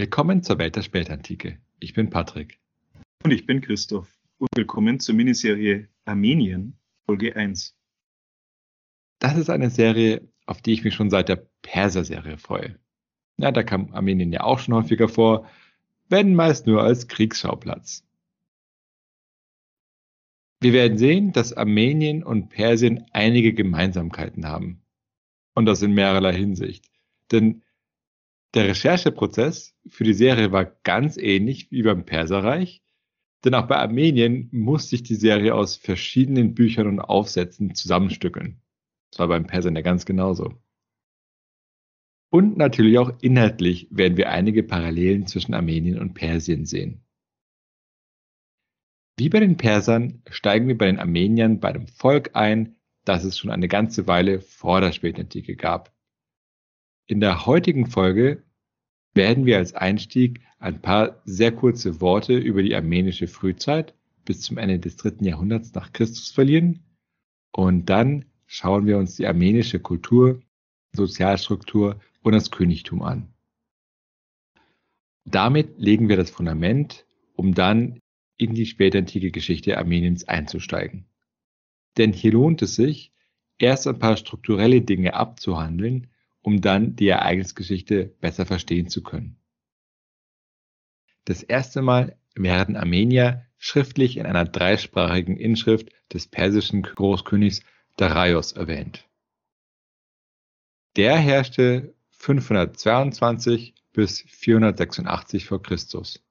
[0.00, 1.58] Willkommen zur Welt der Spätantike.
[1.78, 2.58] Ich bin Patrick.
[3.22, 4.08] Und ich bin Christoph.
[4.38, 7.76] Und willkommen zur Miniserie Armenien, Folge 1.
[9.18, 12.78] Das ist eine Serie, auf die ich mich schon seit der Perser-Serie freue.
[13.36, 15.46] Ja, da kam Armenien ja auch schon häufiger vor,
[16.08, 18.02] wenn meist nur als Kriegsschauplatz.
[20.60, 24.80] Wir werden sehen, dass Armenien und Persien einige Gemeinsamkeiten haben.
[25.54, 26.90] Und das in mehrerlei Hinsicht.
[27.30, 27.60] Denn
[28.54, 32.82] der Rechercheprozess für die Serie war ganz ähnlich wie beim Perserreich,
[33.44, 38.60] denn auch bei Armenien muss sich die Serie aus verschiedenen Büchern und Aufsätzen zusammenstückeln.
[39.10, 40.54] Das war beim Persern ja ganz genauso.
[42.30, 47.04] Und natürlich auch inhaltlich werden wir einige Parallelen zwischen Armenien und Persien sehen.
[49.16, 53.36] Wie bei den Persern steigen wir bei den Armeniern bei einem Volk ein, das es
[53.36, 55.92] schon eine ganze Weile vor der Spätantike gab.
[57.10, 58.44] In der heutigen Folge
[59.14, 64.58] werden wir als Einstieg ein paar sehr kurze Worte über die armenische Frühzeit bis zum
[64.58, 66.84] Ende des dritten Jahrhunderts nach Christus verlieren
[67.50, 70.40] und dann schauen wir uns die armenische Kultur,
[70.92, 73.34] Sozialstruktur und das Königtum an.
[75.24, 77.98] Damit legen wir das Fundament, um dann
[78.36, 81.06] in die spätantike Geschichte Armeniens einzusteigen.
[81.98, 83.12] Denn hier lohnt es sich,
[83.58, 86.06] erst ein paar strukturelle Dinge abzuhandeln,
[86.42, 89.36] um dann die Ereignisgeschichte besser verstehen zu können.
[91.24, 97.62] Das erste Mal werden Armenier schriftlich in einer dreisprachigen Inschrift des persischen Großkönigs
[97.96, 99.06] Darius erwähnt.
[100.96, 106.24] Der herrschte 522 bis 486 vor Christus.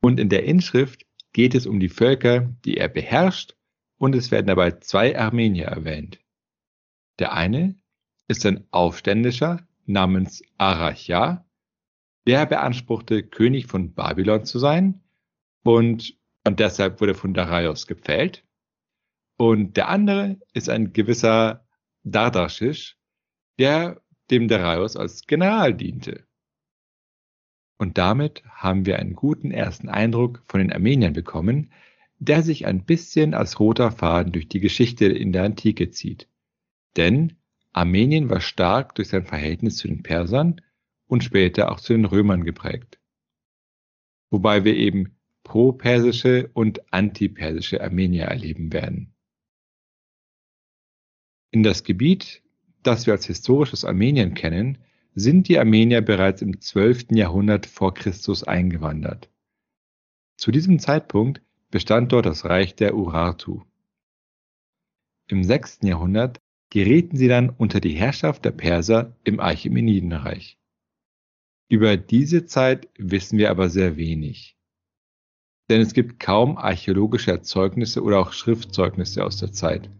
[0.00, 3.56] Und in der Inschrift geht es um die Völker, die er beherrscht,
[3.98, 6.20] und es werden dabei zwei Armenier erwähnt.
[7.18, 7.76] Der eine
[8.28, 11.46] ist ein Aufständischer namens Arachja,
[12.26, 15.02] der beanspruchte, König von Babylon zu sein
[15.64, 16.16] und,
[16.46, 18.44] und deshalb wurde von Darius gepfählt.
[19.38, 21.66] Und der andere ist ein gewisser
[22.04, 22.98] Dardaschisch,
[23.58, 26.26] der dem Darius als General diente.
[27.78, 31.72] Und damit haben wir einen guten ersten Eindruck von den Armeniern bekommen,
[32.18, 36.28] der sich ein bisschen als roter Faden durch die Geschichte in der Antike zieht.
[36.96, 37.36] Denn
[37.72, 40.60] Armenien war stark durch sein Verhältnis zu den Persern
[41.06, 42.98] und später auch zu den Römern geprägt.
[44.30, 49.14] Wobei wir eben pro-persische und anti-persische Armenier erleben werden.
[51.50, 52.42] In das Gebiet,
[52.82, 54.78] das wir als historisches Armenien kennen,
[55.14, 57.12] sind die Armenier bereits im 12.
[57.12, 59.30] Jahrhundert vor Christus eingewandert.
[60.36, 63.62] Zu diesem Zeitpunkt bestand dort das Reich der Urartu.
[65.26, 65.80] Im 6.
[65.82, 66.40] Jahrhundert
[66.70, 70.58] gerieten sie dann unter die Herrschaft der Perser im Achämenidenreich.
[71.68, 74.56] Über diese Zeit wissen wir aber sehr wenig.
[75.68, 79.90] Denn es gibt kaum archäologische Erzeugnisse oder auch Schriftzeugnisse aus der Zeit.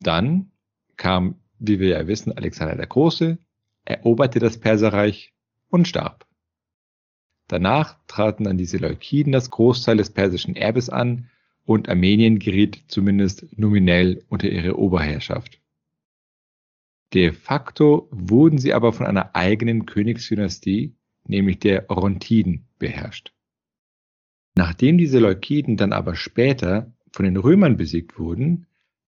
[0.00, 0.52] Dann
[0.96, 3.38] kam, wie wir ja wissen, Alexander der Große,
[3.84, 5.32] eroberte das Perserreich
[5.68, 6.26] und starb.
[7.48, 11.28] Danach traten dann die Seleukiden das Großteil des persischen Erbes an
[11.64, 15.60] und Armenien geriet zumindest nominell unter ihre Oberherrschaft.
[17.14, 20.94] De facto wurden sie aber von einer eigenen Königsdynastie,
[21.26, 23.32] nämlich der Orontiden, beherrscht.
[24.54, 28.66] Nachdem die Seleukiden dann aber später von den Römern besiegt wurden,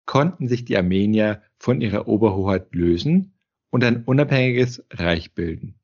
[0.07, 3.35] konnten sich die Armenier von ihrer Oberhoheit lösen
[3.71, 5.77] und ein unabhängiges Reich bilden.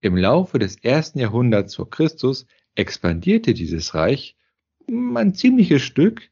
[0.00, 4.36] Im Laufe des ersten Jahrhunderts vor Christus expandierte dieses Reich
[4.88, 6.30] ein ziemliches Stück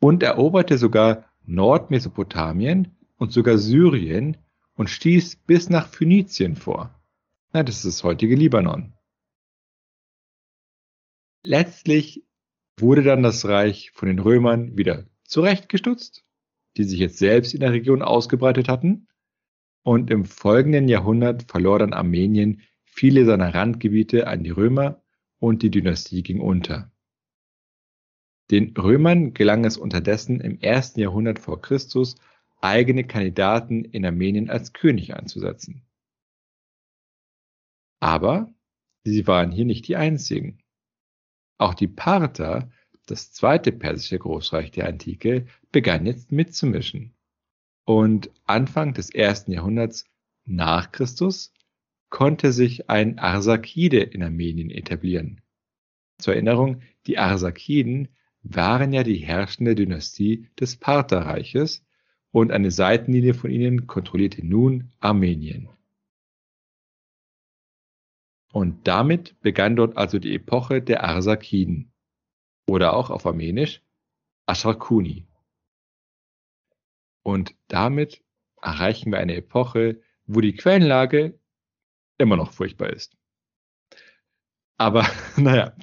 [0.00, 4.36] und eroberte sogar Nordmesopotamien und sogar Syrien
[4.74, 6.98] und stieß bis nach Phönizien vor.
[7.52, 8.92] Na, das ist das heutige Libanon.
[11.44, 12.24] Letztlich
[12.78, 16.24] wurde dann das Reich von den Römern wieder zurechtgestutzt,
[16.76, 19.08] die sich jetzt selbst in der Region ausgebreitet hatten.
[19.82, 25.02] Und im folgenden Jahrhundert verlor dann Armenien viele seiner Randgebiete an die Römer
[25.38, 26.91] und die Dynastie ging unter.
[28.52, 32.16] Den Römern gelang es unterdessen im ersten Jahrhundert vor Christus,
[32.60, 35.86] eigene Kandidaten in Armenien als König einzusetzen.
[37.98, 38.52] Aber
[39.04, 40.58] sie waren hier nicht die einzigen.
[41.56, 42.70] Auch die Parther,
[43.06, 47.14] das zweite persische Großreich der Antike, begann jetzt mitzumischen.
[47.84, 50.04] Und Anfang des ersten Jahrhunderts
[50.44, 51.54] nach Christus
[52.10, 55.40] konnte sich ein Arsakide in Armenien etablieren.
[56.18, 58.08] Zur Erinnerung, die Arsakiden
[58.42, 61.84] waren ja die herrschende Dynastie des Partherreiches
[62.30, 65.68] und eine Seitenlinie von ihnen kontrollierte nun Armenien.
[68.52, 71.92] Und damit begann dort also die Epoche der Arsakiden
[72.66, 73.82] oder auch auf Armenisch
[74.46, 75.26] Asharkuni.
[77.22, 78.22] Und damit
[78.60, 81.38] erreichen wir eine Epoche, wo die Quellenlage
[82.18, 83.16] immer noch furchtbar ist.
[84.76, 85.06] Aber
[85.36, 85.74] naja,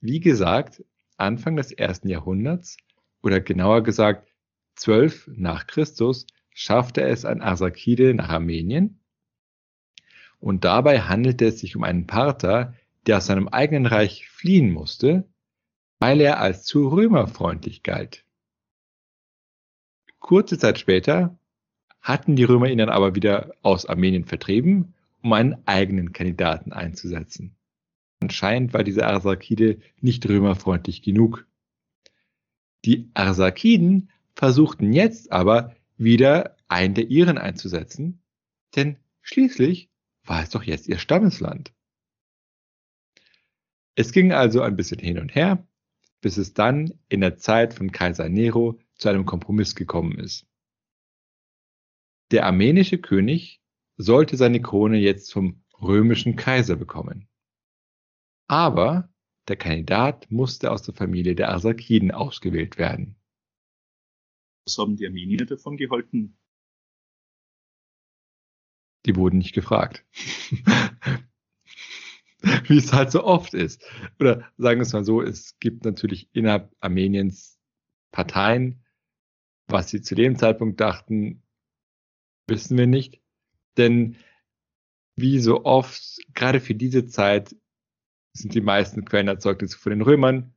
[0.00, 0.84] wie gesagt,
[1.16, 2.76] Anfang des ersten Jahrhunderts
[3.22, 4.28] oder genauer gesagt
[4.76, 9.00] 12 nach Christus schaffte es ein Arsakide nach Armenien
[10.42, 12.74] und dabei handelte es sich um einen Parther,
[13.06, 15.28] der aus seinem eigenen Reich fliehen musste,
[16.00, 18.24] weil er als zu römerfreundlich galt.
[20.18, 21.38] Kurze Zeit später
[22.00, 27.56] hatten die Römer ihn dann aber wieder aus Armenien vertrieben, um einen eigenen Kandidaten einzusetzen.
[28.22, 31.44] Anscheinend war diese Arsakide nicht römerfreundlich genug.
[32.84, 38.22] Die Arsakiden versuchten jetzt aber wieder einen der ihren einzusetzen,
[38.76, 39.90] denn schließlich
[40.22, 41.72] war es doch jetzt ihr Stammesland.
[43.96, 45.66] Es ging also ein bisschen hin und her,
[46.20, 50.46] bis es dann in der Zeit von Kaiser Nero zu einem Kompromiss gekommen ist.
[52.30, 53.60] Der armenische König
[53.96, 57.26] sollte seine Krone jetzt vom römischen Kaiser bekommen.
[58.52, 59.08] Aber
[59.48, 63.16] der Kandidat musste aus der Familie der Arsakiden ausgewählt werden.
[64.66, 66.36] Was haben die Armenier davon gehalten?
[69.06, 70.04] Die wurden nicht gefragt.
[72.68, 73.82] Wie es halt so oft ist.
[74.20, 77.58] Oder sagen wir es mal so, es gibt natürlich innerhalb Armeniens
[78.10, 78.84] Parteien,
[79.66, 81.42] was sie zu dem Zeitpunkt dachten,
[82.48, 83.18] wissen wir nicht.
[83.78, 84.18] Denn
[85.16, 87.56] wie so oft, gerade für diese Zeit,
[88.32, 90.54] sind die meisten Quellenerzeugnisse von den Römern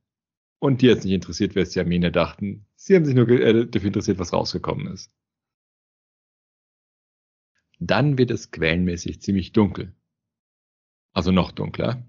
[0.60, 2.66] und die jetzt nicht interessiert, wer es die Armenier dachten.
[2.76, 5.12] Sie haben sich nur äh, dafür interessiert, was rausgekommen ist.
[7.80, 9.94] Dann wird es quellenmäßig ziemlich dunkel.
[11.14, 12.04] Also noch dunkler.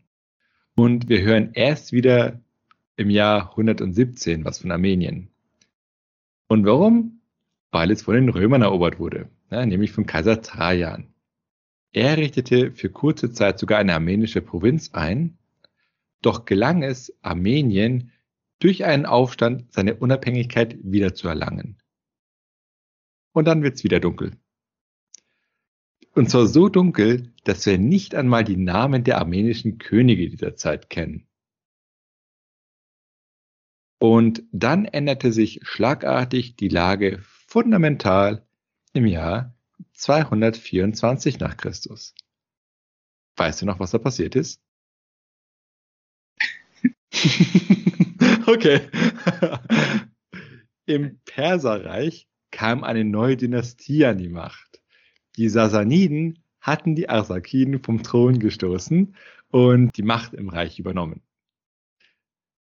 [0.74, 2.40] Und wir hören erst wieder
[2.96, 5.30] im Jahr 117 was von Armenien.
[6.48, 7.20] Und warum?
[7.70, 11.12] Weil es von den Römern erobert wurde, ja, nämlich von Kaiser Trajan.
[11.92, 15.38] Er richtete für kurze Zeit sogar eine armenische Provinz ein,
[16.22, 18.12] doch gelang es Armenien
[18.58, 21.78] durch einen Aufstand seine Unabhängigkeit wiederzuerlangen.
[23.32, 24.32] Und dann wird's wieder dunkel.
[26.12, 30.88] Und zwar so dunkel, dass wir nicht einmal die Namen der armenischen Könige dieser Zeit
[30.88, 31.28] kennen.
[33.98, 38.46] Und dann änderte sich schlagartig die Lage fundamental
[38.94, 39.54] im Jahr
[39.92, 42.14] 224 nach Christus.
[43.36, 44.62] Weißt du noch, was da passiert ist?
[48.46, 48.80] okay.
[50.86, 54.80] Im Perserreich kam eine neue Dynastie an die Macht.
[55.36, 59.14] Die Sasaniden hatten die Arsakiden vom Thron gestoßen
[59.50, 61.22] und die Macht im Reich übernommen.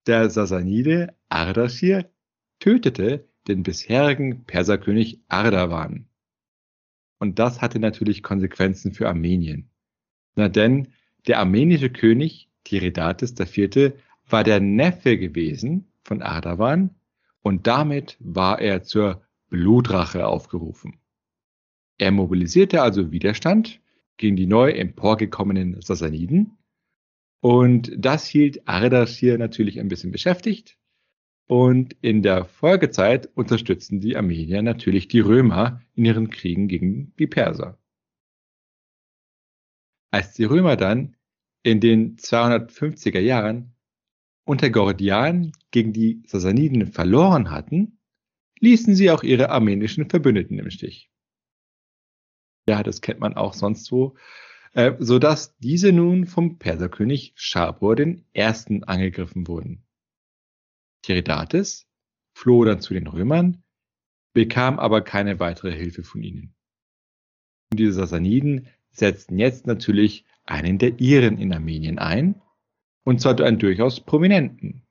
[0.07, 2.11] Der Sasanide Ardashir
[2.59, 6.09] tötete den bisherigen Perserkönig Ardawan.
[7.19, 9.71] Und das hatte natürlich Konsequenzen für Armenien.
[10.35, 10.93] Na denn,
[11.27, 13.95] der armenische König Tiridates IV.
[14.29, 16.95] War der Neffe gewesen von Ardawan
[17.43, 20.99] und damit war er zur Blutrache aufgerufen.
[21.99, 23.81] Er mobilisierte also Widerstand
[24.17, 26.59] gegen die neu emporgekommenen Sassaniden
[27.41, 30.79] und das hielt Ardashir natürlich ein bisschen beschäftigt.
[31.49, 37.29] Und in der Folgezeit unterstützten die Armenier natürlich die Römer in ihren Kriegen gegen die
[37.29, 37.79] Perser.
[40.11, 41.15] Als die Römer dann
[41.63, 43.76] in den 250er Jahren
[44.47, 47.99] unter Gordian gegen die Sassaniden verloren hatten,
[48.61, 51.11] ließen sie auch ihre armenischen Verbündeten im Stich.
[52.67, 54.17] Ja, das kennt man auch sonst wo,
[54.73, 59.85] äh, so dass diese nun vom Perserkönig Schapur den ersten angegriffen wurden.
[61.03, 61.89] Tiridates
[62.33, 63.63] floh dann zu den Römern,
[64.33, 66.55] bekam aber keine weitere Hilfe von ihnen.
[67.71, 72.41] Und diese Sassaniden setzten jetzt natürlich einen der ihren in Armenien ein,
[73.07, 74.83] und zwar einen durchaus prominenten.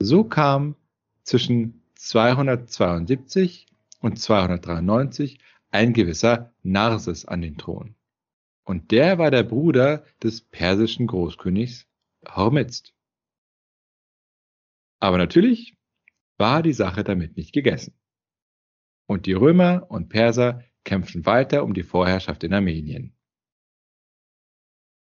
[0.00, 0.76] So kam
[1.24, 3.66] zwischen 272
[3.98, 5.40] und 293
[5.72, 7.96] ein gewisser Narses an den Thron.
[8.64, 11.88] Und der war der Bruder des persischen Großkönigs
[12.28, 12.94] Hormizd.
[15.00, 15.76] Aber natürlich
[16.38, 17.98] war die Sache damit nicht gegessen.
[19.06, 23.16] Und die Römer und Perser kämpften weiter um die Vorherrschaft in Armenien.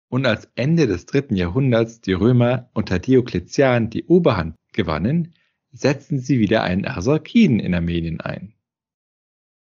[0.08, 5.34] Und als Ende des dritten Jahrhunderts die Römer unter Diokletian die Oberhand gewannen,
[5.72, 8.54] setzten sie wieder einen Arsakiden in Armenien ein.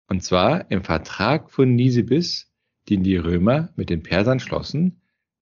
[0.08, 2.52] Und zwar im Vertrag von Nisibis,
[2.88, 5.02] den die Römer mit den Persern schlossen,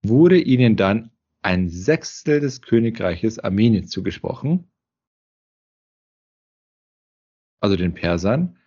[0.03, 4.71] wurde ihnen dann ein Sechstel des Königreiches Armenien zugesprochen,
[7.59, 8.57] also den Persern,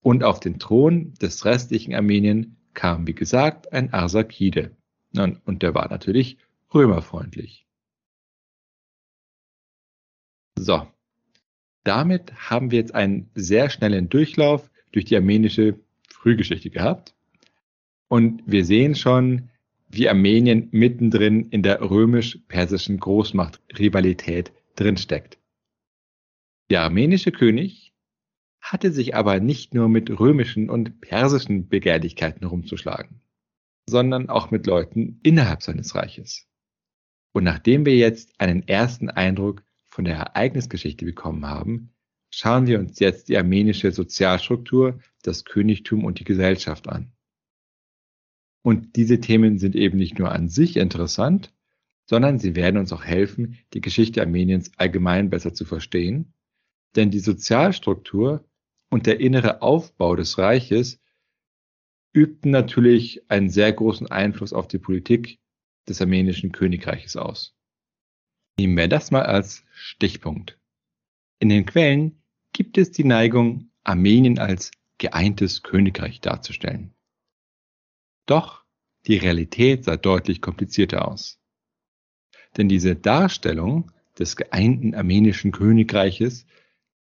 [0.00, 4.76] und auf den Thron des restlichen Armenien kam, wie gesagt, ein Arsakide.
[5.16, 6.38] Und der war natürlich
[6.72, 7.66] römerfreundlich.
[10.56, 10.86] So,
[11.84, 17.14] damit haben wir jetzt einen sehr schnellen Durchlauf durch die armenische Frühgeschichte gehabt.
[18.08, 19.50] Und wir sehen schon,
[19.88, 25.38] wie Armenien mittendrin in der römisch-persischen Großmacht-Rivalität drinsteckt.
[26.70, 27.94] Der armenische König
[28.60, 33.20] hatte sich aber nicht nur mit römischen und persischen Begehrlichkeiten rumzuschlagen,
[33.88, 36.46] sondern auch mit Leuten innerhalb seines Reiches.
[37.32, 41.94] Und nachdem wir jetzt einen ersten Eindruck von der Ereignisgeschichte bekommen haben,
[42.30, 47.12] schauen wir uns jetzt die armenische Sozialstruktur, das Königtum und die Gesellschaft an.
[48.62, 51.52] Und diese Themen sind eben nicht nur an sich interessant,
[52.06, 56.32] sondern sie werden uns auch helfen, die Geschichte Armeniens allgemein besser zu verstehen.
[56.96, 58.44] Denn die Sozialstruktur
[58.90, 61.00] und der innere Aufbau des Reiches
[62.12, 65.38] übten natürlich einen sehr großen Einfluss auf die Politik
[65.88, 67.54] des armenischen Königreiches aus.
[68.58, 70.58] Nehmen wir das mal als Stichpunkt.
[71.38, 72.22] In den Quellen
[72.52, 76.92] gibt es die Neigung, Armenien als geeintes Königreich darzustellen.
[78.26, 78.64] Doch
[79.06, 81.40] die Realität sah deutlich komplizierter aus.
[82.56, 86.46] Denn diese Darstellung des geeinten armenischen Königreiches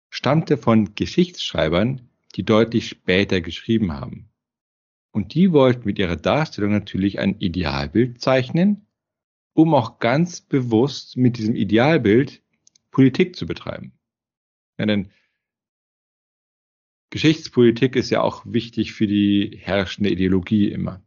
[0.09, 4.29] stammte von Geschichtsschreibern, die deutlich später geschrieben haben.
[5.15, 8.85] Und die wollten mit ihrer Darstellung natürlich ein Idealbild zeichnen,
[9.53, 12.43] um auch ganz bewusst mit diesem Idealbild
[12.91, 13.93] Politik zu betreiben.
[14.77, 15.09] Ja, denn
[17.11, 21.01] Geschichtspolitik ist ja auch wichtig für die herrschende Ideologie immer.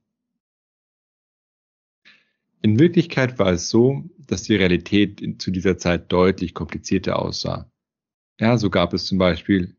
[2.62, 7.70] In Wirklichkeit war es so, dass die Realität zu dieser Zeit deutlich komplizierter aussah.
[8.40, 9.76] Ja, so gab es zum Beispiel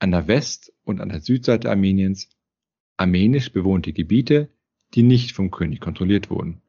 [0.00, 2.35] an der West- und an der Südseite Armeniens
[2.96, 4.50] armenisch bewohnte Gebiete,
[4.94, 6.62] die nicht vom König kontrolliert wurden.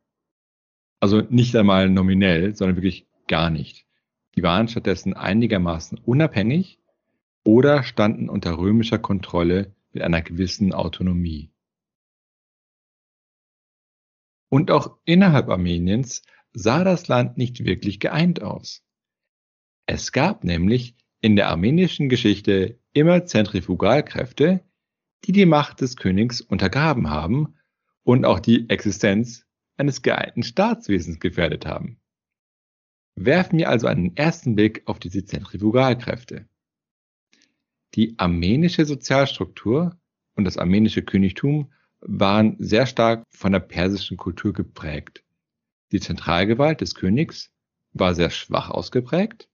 [0.99, 3.85] Also nicht einmal nominell, sondern wirklich gar nicht.
[4.35, 6.79] Die waren stattdessen einigermaßen unabhängig
[7.43, 11.51] oder standen unter römischer Kontrolle mit einer gewissen Autonomie.
[14.49, 18.83] Und auch innerhalb Armeniens sah das Land nicht wirklich geeint aus.
[19.85, 24.63] Es gab nämlich in der armenischen Geschichte immer Zentrifugalkräfte,
[25.25, 27.55] die die Macht des Königs untergraben haben
[28.03, 29.45] und auch die Existenz
[29.77, 31.99] eines geeinten Staatswesens gefährdet haben.
[33.15, 36.47] Werfen wir also einen ersten Blick auf diese Zentrifugalkräfte.
[37.95, 39.99] Die armenische Sozialstruktur
[40.35, 45.23] und das armenische Königtum waren sehr stark von der persischen Kultur geprägt.
[45.91, 47.51] Die Zentralgewalt des Königs
[47.93, 49.49] war sehr schwach ausgeprägt,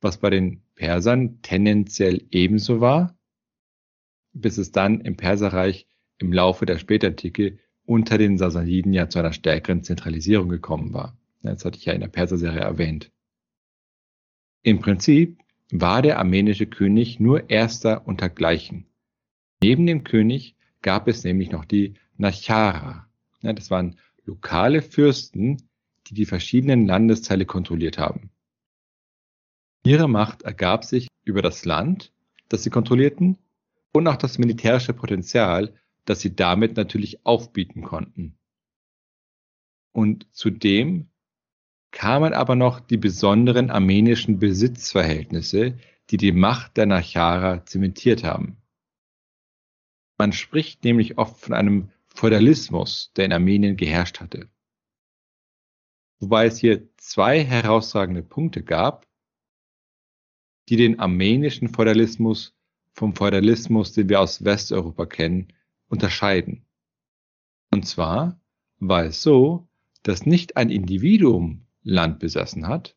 [0.00, 3.17] was bei den Persern tendenziell ebenso war,
[4.40, 5.86] bis es dann im Perserreich
[6.18, 11.16] im Laufe der Spätantike unter den Sassaniden ja zu einer stärkeren Zentralisierung gekommen war.
[11.42, 13.10] Das hatte ich ja in der Perserserie erwähnt.
[14.62, 15.38] Im Prinzip
[15.70, 18.86] war der armenische König nur erster unter Gleichen.
[19.62, 23.08] Neben dem König gab es nämlich noch die Nachara.
[23.42, 25.62] Das waren lokale Fürsten,
[26.06, 28.30] die die verschiedenen Landesteile kontrolliert haben.
[29.84, 32.12] Ihre Macht ergab sich über das Land,
[32.48, 33.38] das sie kontrollierten,
[33.98, 35.74] und auch das militärische Potenzial,
[36.04, 38.38] das sie damit natürlich aufbieten konnten.
[39.92, 41.10] Und zudem
[41.90, 45.78] kamen aber noch die besonderen armenischen Besitzverhältnisse,
[46.10, 48.58] die die Macht der Nachara zementiert haben.
[50.18, 54.48] Man spricht nämlich oft von einem Feudalismus, der in Armenien geherrscht hatte.
[56.20, 59.06] Wobei es hier zwei herausragende Punkte gab,
[60.68, 62.57] die den armenischen Feudalismus
[62.98, 65.48] vom Feudalismus, den wir aus Westeuropa kennen,
[65.88, 66.66] unterscheiden.
[67.70, 68.40] Und zwar
[68.78, 69.68] war es so,
[70.02, 72.96] dass nicht ein Individuum Land besessen hat,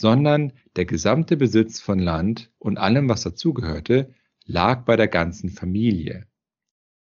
[0.00, 6.26] sondern der gesamte Besitz von Land und allem, was dazugehörte, lag bei der ganzen Familie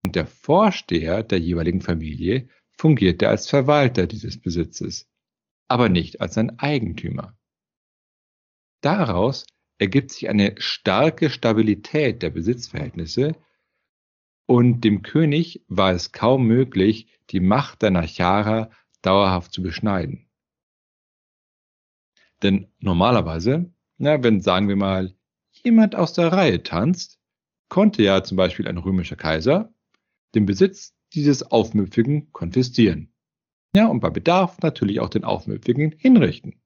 [0.04, 5.08] und der Vorsteher der jeweiligen Familie fungierte als Verwalter dieses Besitzes,
[5.66, 7.36] aber nicht als sein Eigentümer.
[8.80, 9.44] Daraus
[9.78, 13.34] ergibt sich eine starke Stabilität der Besitzverhältnisse
[14.46, 18.70] und dem König war es kaum möglich, die Macht der Nachara
[19.02, 20.26] dauerhaft zu beschneiden.
[22.42, 25.14] Denn normalerweise, na, wenn sagen wir mal,
[25.50, 27.18] jemand aus der Reihe tanzt,
[27.68, 29.72] konnte ja zum Beispiel ein römischer Kaiser
[30.34, 33.12] den Besitz dieses Aufmüpfigen konfiszieren.
[33.74, 36.60] Ja, und bei Bedarf natürlich auch den Aufmüpfigen hinrichten.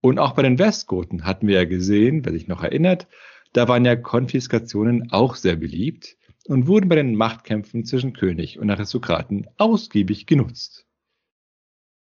[0.00, 3.06] Und auch bei den Westgoten hatten wir ja gesehen, wer sich noch erinnert,
[3.52, 6.16] da waren ja Konfiskationen auch sehr beliebt
[6.46, 10.86] und wurden bei den Machtkämpfen zwischen König und Aristokraten ausgiebig genutzt.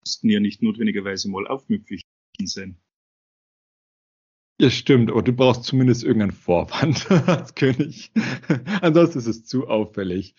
[0.00, 2.02] Mussten ja nicht notwendigerweise mal aufmüpfig
[2.42, 2.78] sein.
[4.60, 8.12] Ja, stimmt, aber du brauchst zumindest irgendeinen Vorwand als König.
[8.82, 10.34] Ansonsten ist es zu auffällig.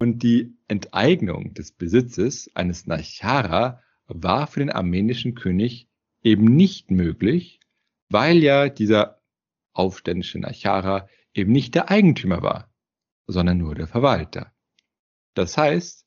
[0.00, 3.82] Und die Enteignung des Besitzes eines Nachara
[4.14, 5.88] war für den armenischen König
[6.22, 7.60] eben nicht möglich,
[8.08, 9.22] weil ja dieser
[9.72, 12.72] aufständische Nachara eben nicht der Eigentümer war,
[13.26, 14.52] sondern nur der Verwalter.
[15.34, 16.06] Das heißt,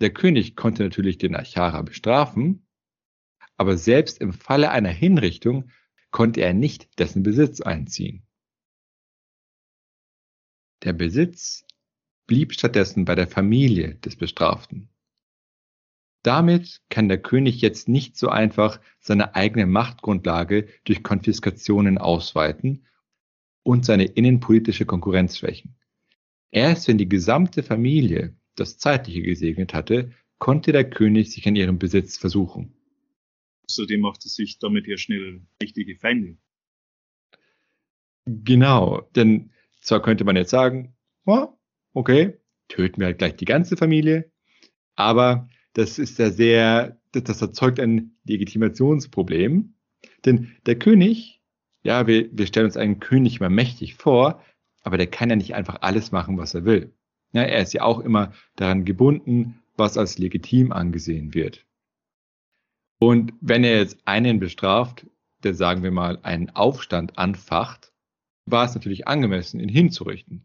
[0.00, 2.66] der König konnte natürlich den Nachara bestrafen,
[3.56, 5.70] aber selbst im Falle einer Hinrichtung
[6.10, 8.26] konnte er nicht dessen Besitz einziehen.
[10.84, 11.66] Der Besitz
[12.26, 14.88] blieb stattdessen bei der Familie des Bestraften.
[16.28, 22.84] Damit kann der König jetzt nicht so einfach seine eigene Machtgrundlage durch Konfiskationen ausweiten
[23.62, 25.78] und seine innenpolitische Konkurrenz schwächen.
[26.50, 31.78] Erst wenn die gesamte Familie das Zeitliche gesegnet hatte, konnte der König sich an ihrem
[31.78, 32.74] Besitz versuchen.
[33.66, 36.36] Außerdem machte sich damit ja schnell richtige Feinde.
[38.26, 40.94] Genau, denn zwar könnte man jetzt sagen,
[41.94, 42.36] okay,
[42.68, 44.30] töten wir halt gleich die ganze Familie,
[44.94, 49.74] aber das ist ja sehr, das erzeugt ein Legitimationsproblem.
[50.24, 51.40] Denn der König,
[51.84, 54.42] ja, wir, wir stellen uns einen König mal mächtig vor,
[54.82, 56.94] aber der kann ja nicht einfach alles machen, was er will.
[57.32, 61.64] Ja, er ist ja auch immer daran gebunden, was als legitim angesehen wird.
[62.98, 65.06] Und wenn er jetzt einen bestraft,
[65.44, 67.92] der sagen wir mal einen Aufstand anfacht,
[68.46, 70.44] war es natürlich angemessen, ihn hinzurichten.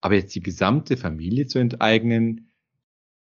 [0.00, 2.50] Aber jetzt die gesamte Familie zu enteignen,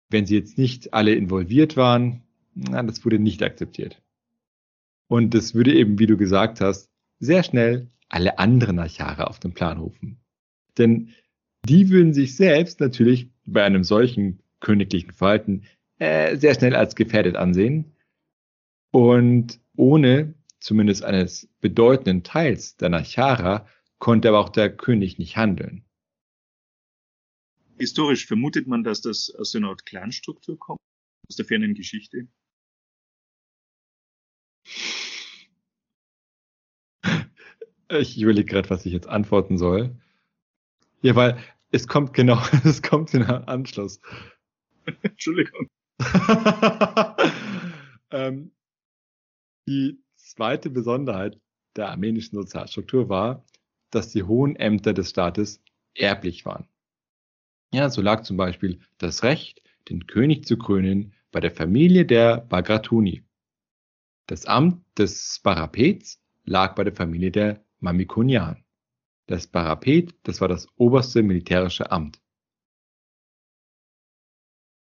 [0.08, 2.22] wenn sie jetzt nicht alle involviert waren,
[2.54, 4.00] na, das wurde nicht akzeptiert.
[5.08, 9.52] Und das würde eben, wie du gesagt hast, sehr schnell alle anderen Archare auf den
[9.52, 10.18] Plan rufen.
[10.78, 11.10] Denn
[11.64, 15.62] die würden sich selbst natürlich bei einem solchen königlichen Verhalten
[15.98, 17.92] äh, sehr schnell als gefährdet ansehen.
[18.90, 23.66] Und ohne zumindest eines bedeutenden Teils der Nachara
[23.98, 25.85] konnte aber auch der König nicht handeln.
[27.78, 30.80] Historisch vermutet man, dass das aus einer Art Clanstruktur kommt,
[31.28, 32.28] aus der fernen Geschichte.
[37.88, 39.94] Ich überlege gerade, was ich jetzt antworten soll.
[41.02, 41.38] Ja, weil
[41.70, 44.00] es kommt genau, es kommt in Anschluss.
[45.02, 45.68] Entschuldigung.
[48.10, 48.52] ähm,
[49.68, 51.40] die zweite Besonderheit
[51.76, 53.44] der armenischen Sozialstruktur war,
[53.90, 55.62] dass die hohen Ämter des Staates
[55.94, 56.68] erblich waren.
[57.76, 62.38] Ja, so lag zum Beispiel das Recht, den König zu krönen, bei der Familie der
[62.38, 63.22] Bagratuni.
[64.26, 68.64] Das Amt des Sparapets lag bei der Familie der Mamikonian.
[69.26, 72.18] Das Sparapet, das war das oberste militärische Amt.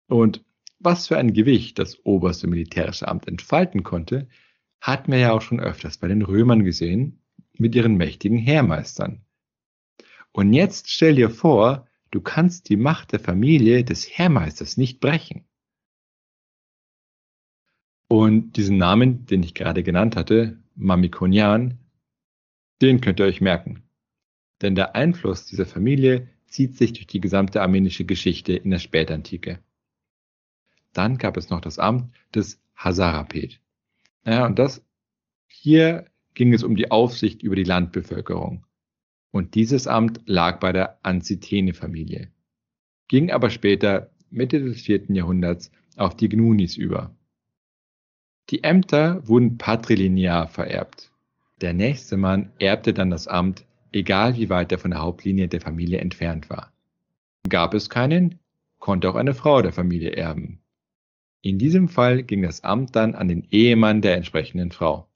[0.06, 0.44] Und
[0.78, 4.28] was für ein Gewicht das oberste militärische Amt entfalten konnte,
[4.80, 9.24] hatten wir ja auch schon öfters bei den Römern gesehen, mit ihren mächtigen Heermeistern.
[10.30, 15.44] Und jetzt stell dir vor, Du kannst die Macht der Familie des Herrmeisters nicht brechen.
[18.08, 21.78] Und diesen Namen, den ich gerade genannt hatte, Mamikonian,
[22.80, 23.82] den könnt ihr euch merken.
[24.62, 29.62] Denn der Einfluss dieser Familie zieht sich durch die gesamte armenische Geschichte in der Spätantike.
[30.94, 33.60] Dann gab es noch das Amt des Hazarapet.
[34.24, 34.82] Ja, und das,
[35.46, 38.64] hier ging es um die Aufsicht über die Landbevölkerung
[39.30, 42.30] und dieses Amt lag bei der Anzitene-Familie,
[43.08, 47.14] ging aber später, Mitte des vierten Jahrhunderts, auf die Gnunis über.
[48.50, 51.10] Die Ämter wurden patrilinear vererbt.
[51.60, 55.60] Der nächste Mann erbte dann das Amt, egal wie weit er von der Hauptlinie der
[55.60, 56.72] Familie entfernt war.
[57.48, 58.38] Gab es keinen,
[58.78, 60.60] konnte auch eine Frau der Familie erben.
[61.42, 65.08] In diesem Fall ging das Amt dann an den Ehemann der entsprechenden Frau.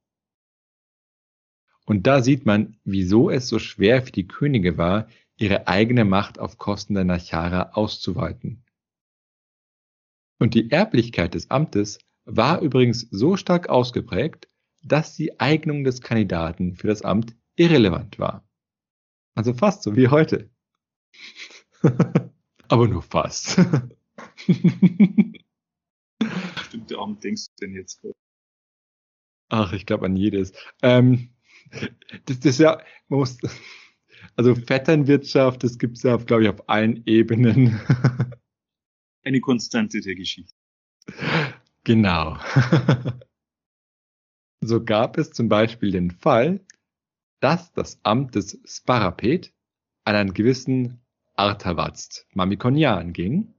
[1.85, 6.39] Und da sieht man, wieso es so schwer für die Könige war, ihre eigene Macht
[6.39, 8.65] auf Kosten der Nachara auszuweiten.
[10.39, 14.49] Und die Erblichkeit des Amtes war übrigens so stark ausgeprägt,
[14.83, 18.49] dass die Eignung des Kandidaten für das Amt irrelevant war.
[19.35, 20.51] Also fast so wie heute.
[22.69, 23.61] Aber nur fast.
[26.55, 28.01] Bestimmte Amt denkst du denn jetzt?
[29.49, 30.53] Ach, ich glaube an jedes.
[30.83, 31.32] Ähm,
[32.27, 33.39] das, das ist ja, man muss,
[34.37, 37.81] also Vetternwirtschaft, das gibt es ja, glaube ich, auf allen Ebenen.
[39.25, 40.55] Eine Konstante der Geschichte.
[41.85, 42.39] Genau.
[44.61, 46.65] so gab es zum Beispiel den Fall,
[47.41, 49.53] dass das Amt des Sparapet
[50.05, 51.01] an einen gewissen
[51.35, 53.55] Artavast Mamikonian ging,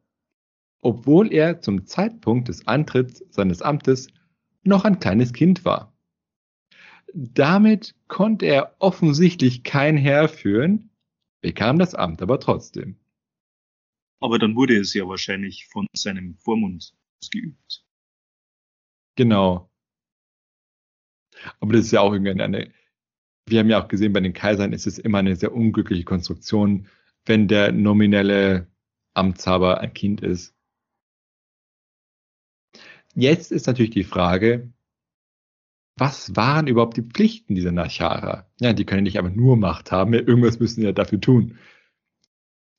[0.82, 4.08] obwohl er zum Zeitpunkt des Antritts seines Amtes
[4.64, 5.93] noch ein kleines Kind war.
[7.14, 10.90] Damit konnte er offensichtlich kein Heer führen,
[11.42, 12.98] bekam das Amt aber trotzdem.
[14.20, 17.86] Aber dann wurde es ja wahrscheinlich von seinem Vormund ausgeübt.
[19.16, 19.70] Genau.
[21.60, 22.74] Aber das ist ja auch irgendwie eine,
[23.48, 26.88] wir haben ja auch gesehen, bei den Kaisern ist es immer eine sehr unglückliche Konstruktion,
[27.26, 28.68] wenn der nominelle
[29.14, 30.56] Amtshaber ein Kind ist.
[33.14, 34.74] Jetzt ist natürlich die Frage,
[35.96, 38.50] was waren überhaupt die Pflichten dieser Nachara?
[38.60, 41.58] Ja, die können nicht einfach nur Macht haben, irgendwas müssen sie ja dafür tun.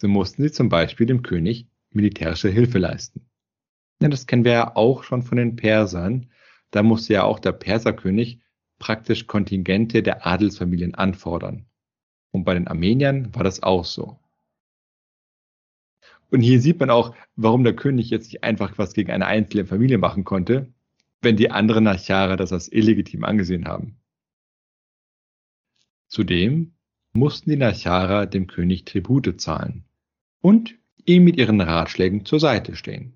[0.00, 3.27] So mussten sie zum Beispiel dem König militärische Hilfe leisten.
[4.03, 6.31] Ja, das kennen wir ja auch schon von den Persern.
[6.70, 8.40] Da musste ja auch der Perserkönig
[8.79, 11.66] praktisch Kontingente der Adelsfamilien anfordern.
[12.33, 14.18] Und bei den Armeniern war das auch so.
[16.31, 19.66] Und hier sieht man auch, warum der König jetzt nicht einfach was gegen eine einzelne
[19.66, 20.73] Familie machen konnte,
[21.24, 23.96] wenn die anderen Nachjahre das als illegitim angesehen haben.
[26.08, 26.74] Zudem
[27.12, 29.84] mussten die Nachjahrer dem König Tribute zahlen
[30.40, 33.14] und ihm mit ihren Ratschlägen zur Seite stehen.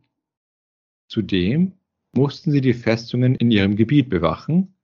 [1.08, 1.74] Zudem
[2.12, 4.74] mussten sie die Festungen in ihrem Gebiet bewachen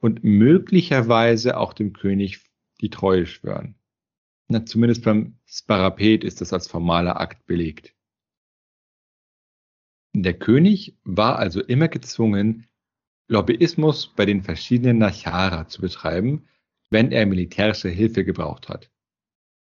[0.00, 2.40] und möglicherweise auch dem König
[2.80, 3.74] die Treue schwören.
[4.48, 7.94] Na, zumindest beim Sparapet ist das als formaler Akt belegt.
[10.14, 12.66] Der König war also immer gezwungen,
[13.28, 16.48] Lobbyismus bei den verschiedenen Nachara zu betreiben,
[16.90, 18.90] wenn er militärische Hilfe gebraucht hat.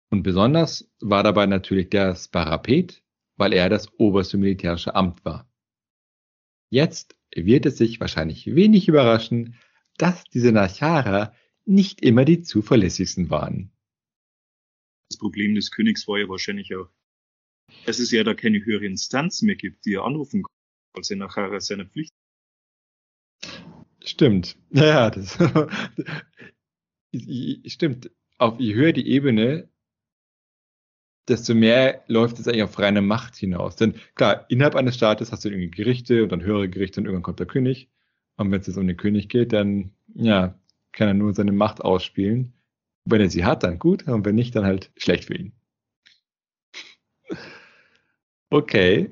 [0.10, 3.04] Und besonders war dabei natürlich der Sparapet,
[3.36, 5.50] weil er das oberste militärische Amt war.
[6.72, 9.56] Jetzt wird es sich wahrscheinlich wenig überraschen,
[9.98, 11.36] dass diese Nachara
[11.66, 13.72] nicht immer die zuverlässigsten waren.
[15.10, 16.90] Das Problem des Königs war ja wahrscheinlich auch,
[17.86, 20.56] dass es ja da keine höhere Instanz mehr gibt, die er anrufen kann,
[20.96, 22.14] als er nachher seiner Pflicht.
[24.04, 24.58] Stimmt.
[24.72, 25.38] Ja, das
[27.68, 28.12] stimmt.
[28.38, 29.70] Auf je höher die Ebene,
[31.28, 33.76] desto mehr läuft es eigentlich auf reine Macht hinaus.
[33.76, 37.24] Denn klar, innerhalb eines Staates hast du irgendwie Gerichte und dann höhere Gerichte und irgendwann
[37.24, 37.90] kommt der König.
[38.36, 40.60] Und wenn es jetzt um den König geht, dann ja,
[40.92, 42.54] kann er nur seine Macht ausspielen.
[43.06, 45.54] Wenn er sie hat, dann gut, und wenn nicht, dann halt schlecht für ihn.
[48.50, 49.10] Okay,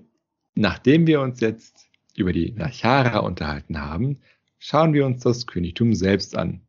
[0.53, 4.19] nachdem wir uns jetzt über die Nachara unterhalten haben,
[4.61, 6.61] schauen wir uns das Königtum selbst an.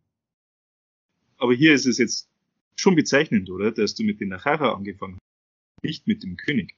[1.36, 2.28] Aber hier ist es jetzt
[2.76, 3.70] schon bezeichnend, oder?
[3.70, 6.76] Dass du mit den Nachara angefangen hast, nicht mit dem König.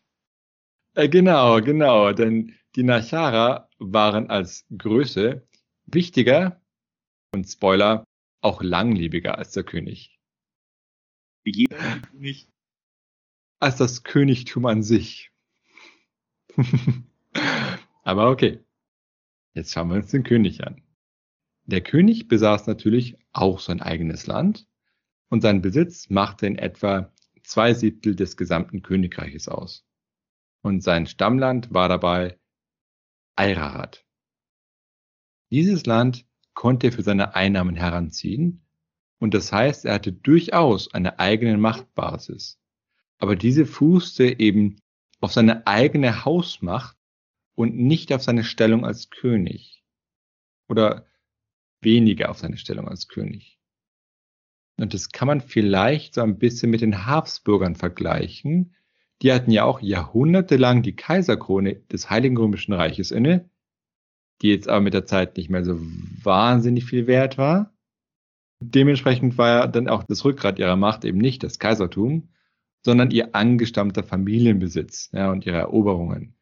[0.95, 5.47] Äh, genau, genau, denn die Nachara waren als Größe
[5.87, 6.61] wichtiger
[7.33, 8.05] und Spoiler
[8.43, 10.15] auch langlebiger als der König
[11.45, 12.49] jeder König.
[13.61, 15.31] Als das Königtum an sich.
[18.03, 18.61] Aber okay.
[19.55, 20.83] Jetzt schauen wir uns den König an.
[21.67, 24.67] Der König besaß natürlich auch sein eigenes Land
[25.31, 29.85] und sein Besitz machte in etwa zwei Siebtel des gesamten Königreiches aus.
[30.63, 32.39] Und sein Stammland war dabei
[33.37, 34.05] Ayrarat.
[35.51, 38.65] Dieses Land konnte er für seine Einnahmen heranziehen
[39.19, 42.61] und das heißt, er hatte durchaus eine eigene Machtbasis.
[43.19, 44.77] Aber diese fußte eben
[45.21, 46.97] auf seine eigene Hausmacht
[47.55, 49.83] und nicht auf seine Stellung als König.
[50.69, 51.07] Oder
[51.85, 53.59] weniger auf seine Stellung als König.
[54.77, 58.75] Und das kann man vielleicht so ein bisschen mit den Habsburgern vergleichen.
[59.23, 63.49] Die hatten ja auch jahrhundertelang die Kaiserkrone des Heiligen Römischen Reiches inne,
[64.43, 67.73] die jetzt aber mit der Zeit nicht mehr so wahnsinnig viel wert war.
[68.61, 72.31] Dementsprechend war ja dann auch das Rückgrat ihrer Macht eben nicht das Kaisertum,
[72.83, 76.35] sondern ihr angestammter Familienbesitz ja, und ihre Eroberungen.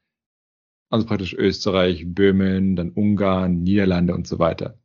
[0.91, 4.79] Also praktisch Österreich, Böhmen, dann Ungarn, Niederlande und so weiter.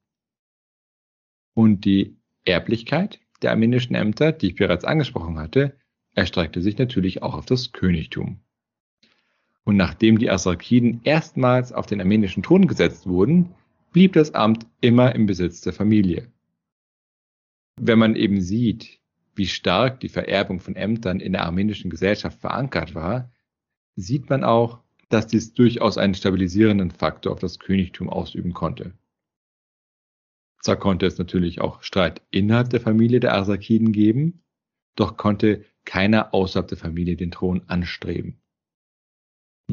[1.58, 2.15] Und die
[2.46, 5.78] Erblichkeit der armenischen Ämter, die ich bereits angesprochen hatte,
[6.13, 8.39] erstreckte sich natürlich auch auf das Königtum.
[9.63, 13.56] Und nachdem die Arsakiden erstmals auf den armenischen Thron gesetzt wurden,
[13.91, 16.32] blieb das Amt immer im Besitz der Familie
[17.78, 19.00] wenn man eben sieht,
[19.36, 23.32] wie stark die Vererbung von Ämtern in der armenischen Gesellschaft verankert war,
[23.96, 28.93] sieht man auch, dass dies durchaus einen stabilisierenden Faktor auf das Königtum ausüben konnte.
[30.62, 34.43] Zwar konnte es natürlich auch Streit innerhalb der Familie der Arsakiden geben,
[34.96, 38.41] doch konnte keiner außerhalb der Familie den Thron anstreben.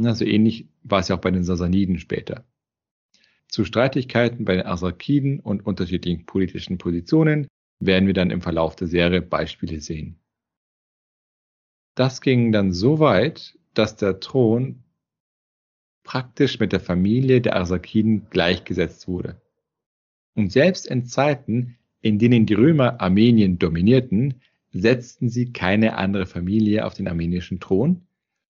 [0.02, 2.44] Also ähnlich war es ja auch bei den Sasaniden später.
[3.48, 7.46] Zu Streitigkeiten bei den Arsakiden und unterschiedlichen politischen Positionen
[7.80, 10.18] werden wir dann im Verlauf der Serie Beispiele sehen.
[11.94, 14.82] Das ging dann so weit, dass der Thron
[16.02, 19.40] praktisch mit der Familie der Arsakiden gleichgesetzt wurde.
[20.34, 24.42] Und selbst in Zeiten, in denen die Römer Armenien dominierten,
[24.72, 28.02] setzten sie keine andere Familie auf den armenischen Thron,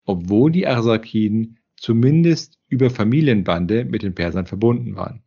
[0.04, 5.22] obwohl die Arsakiden zumindest über Familienbande mit den Persern verbunden waren.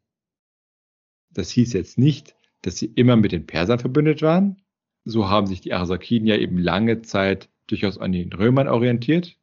[1.33, 4.61] Das hieß jetzt nicht, dass sie immer mit den Persern verbündet waren.
[5.05, 9.37] So haben sich die Arsakiden ja eben lange Zeit durchaus an den Römern orientiert.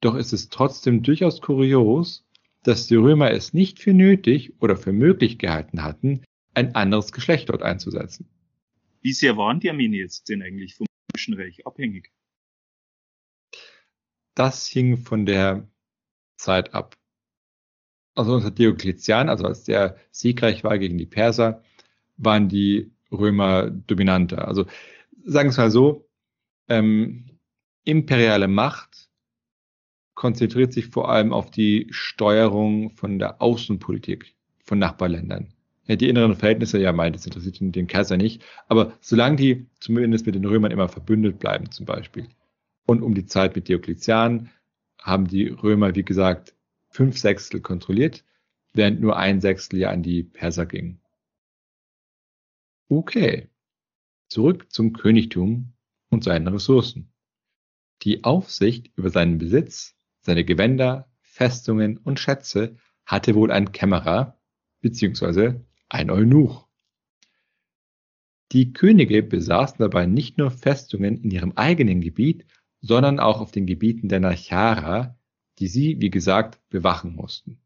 [0.00, 2.25] Doch ist es trotzdem durchaus kurios,
[2.66, 7.48] dass die Römer es nicht für nötig oder für möglich gehalten hatten, ein anderes Geschlecht
[7.48, 8.28] dort einzusetzen.
[9.02, 12.10] Wie sehr waren die Armenier jetzt denn eigentlich vom Römischen Reich abhängig?
[14.34, 15.68] Das hing von der
[16.36, 16.96] Zeit ab.
[18.16, 21.62] Also unter Diokletian, also als der siegreich war gegen die Perser,
[22.16, 24.48] waren die Römer dominanter.
[24.48, 24.66] Also
[25.24, 26.08] sagen wir es mal so,
[26.68, 27.38] ähm,
[27.84, 29.05] imperiale Macht
[30.16, 35.52] konzentriert sich vor allem auf die Steuerung von der Außenpolitik von Nachbarländern.
[35.86, 38.42] Ja, die inneren Verhältnisse, ja, meint, das interessiert den, Kaiser nicht.
[38.66, 42.26] Aber solange die zumindest mit den Römern immer verbündet bleiben, zum Beispiel.
[42.86, 44.50] Und um die Zeit mit Diokletian
[45.00, 46.54] haben die Römer, wie gesagt,
[46.88, 48.24] fünf Sechstel kontrolliert,
[48.72, 50.98] während nur ein Sechstel ja an die Perser ging.
[52.88, 53.48] Okay,
[54.28, 55.72] zurück zum Königtum
[56.08, 57.12] und seinen Ressourcen.
[58.02, 59.95] Die Aufsicht über seinen Besitz,
[60.26, 64.36] seine Gewänder, Festungen und Schätze hatte wohl ein Kämmerer
[64.80, 65.60] bzw.
[65.88, 66.66] ein Eunuch.
[68.50, 72.44] Die Könige besaßen dabei nicht nur Festungen in ihrem eigenen Gebiet,
[72.80, 75.16] sondern auch auf den Gebieten der Nachara,
[75.60, 77.60] die sie, wie gesagt, bewachen mussten.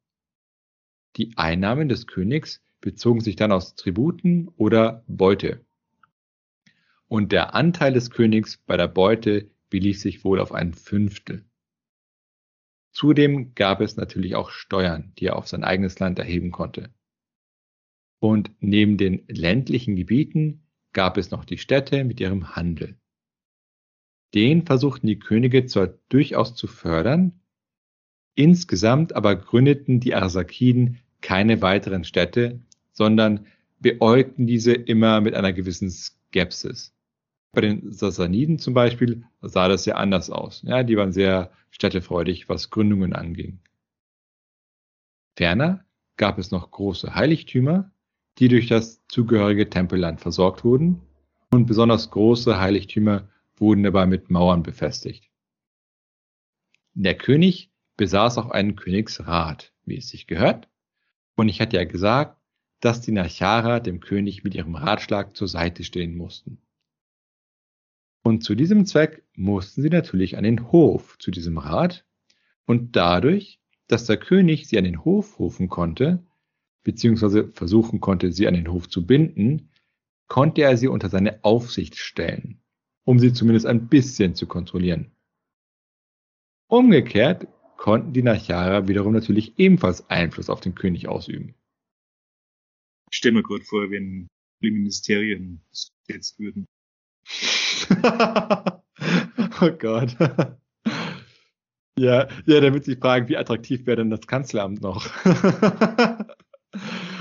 [1.16, 5.64] Die Einnahmen des Königs bezogen sich dann aus Tributen oder Beute.
[7.08, 11.44] Und der Anteil des Königs bei der Beute belief sich wohl auf ein Fünftel.
[12.92, 16.90] Zudem gab es natürlich auch Steuern, die er auf sein eigenes Land erheben konnte.
[18.20, 22.98] Und neben den ländlichen Gebieten gab es noch die Städte mit ihrem Handel.
[24.34, 27.40] Den versuchten die Könige zwar durchaus zu fördern,
[28.34, 32.60] insgesamt aber gründeten die Arsakiden keine weiteren Städte,
[32.92, 33.46] sondern
[33.80, 36.94] beäugten diese immer mit einer gewissen Skepsis.
[37.52, 40.62] Bei den Sassaniden zum Beispiel sah das ja anders aus.
[40.62, 43.60] Ja, die waren sehr städtefreudig, was Gründungen anging.
[45.36, 45.84] Ferner
[46.16, 47.90] gab es noch große Heiligtümer,
[48.38, 51.00] die durch das zugehörige Tempelland versorgt wurden,
[51.52, 55.28] und besonders große Heiligtümer wurden dabei mit Mauern befestigt.
[56.94, 60.68] Der König besaß auch einen Königsrat, wie es sich gehört,
[61.34, 62.40] und ich hatte ja gesagt,
[62.80, 66.58] dass die Nachara dem König mit ihrem Ratschlag zur Seite stehen mussten.
[68.22, 72.04] Und zu diesem Zweck mussten sie natürlich an den Hof zu diesem Rat
[72.66, 76.24] und dadurch, dass der König sie an den Hof rufen konnte,
[76.82, 79.70] beziehungsweise versuchen konnte, sie an den Hof zu binden,
[80.28, 82.62] konnte er sie unter seine Aufsicht stellen,
[83.04, 85.10] um sie zumindest ein bisschen zu kontrollieren.
[86.68, 91.54] Umgekehrt konnten die Nachara wiederum natürlich ebenfalls Einfluss auf den König ausüben.
[93.10, 94.28] Ich stelle mir gerade vor, wenn
[94.62, 95.62] die Ministerien
[96.06, 96.66] jetzt würden.
[99.60, 100.16] oh Gott.
[101.98, 105.10] Ja, ja, damit sich fragen, wie attraktiv wäre denn das Kanzleramt noch?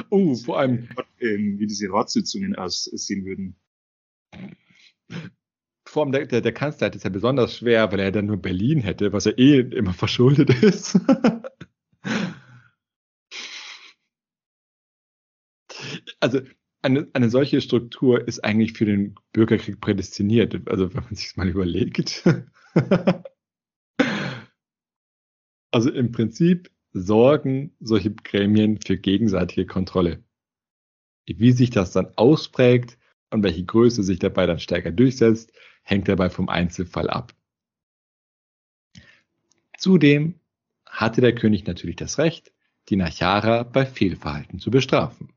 [0.09, 0.87] oh, vor allem.
[1.19, 3.57] Ähm, wie diese Ratssitzungen aussehen würden.
[5.85, 8.37] Vor allem der, der, der Kanzler hat es ja besonders schwer, weil er dann nur
[8.37, 10.97] Berlin hätte, was ja eh immer verschuldet ist.
[16.21, 16.39] also
[16.81, 20.67] eine, eine solche Struktur ist eigentlich für den Bürgerkrieg prädestiniert.
[20.67, 22.23] Also wenn man sich mal überlegt.
[25.71, 30.23] also im Prinzip sorgen solche Gremien für gegenseitige Kontrolle.
[31.25, 32.97] Wie sich das dann ausprägt
[33.29, 35.51] und welche Größe sich dabei dann stärker durchsetzt,
[35.83, 37.35] hängt dabei vom Einzelfall ab.
[39.77, 40.39] Zudem
[40.85, 42.51] hatte der König natürlich das Recht,
[42.89, 45.31] die Nachara bei Fehlverhalten zu bestrafen.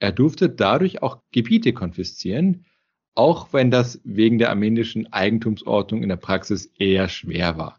[0.00, 2.66] Er durfte dadurch auch Gebiete konfiszieren,
[3.14, 7.78] auch wenn das wegen der armenischen Eigentumsordnung in der Praxis eher schwer war.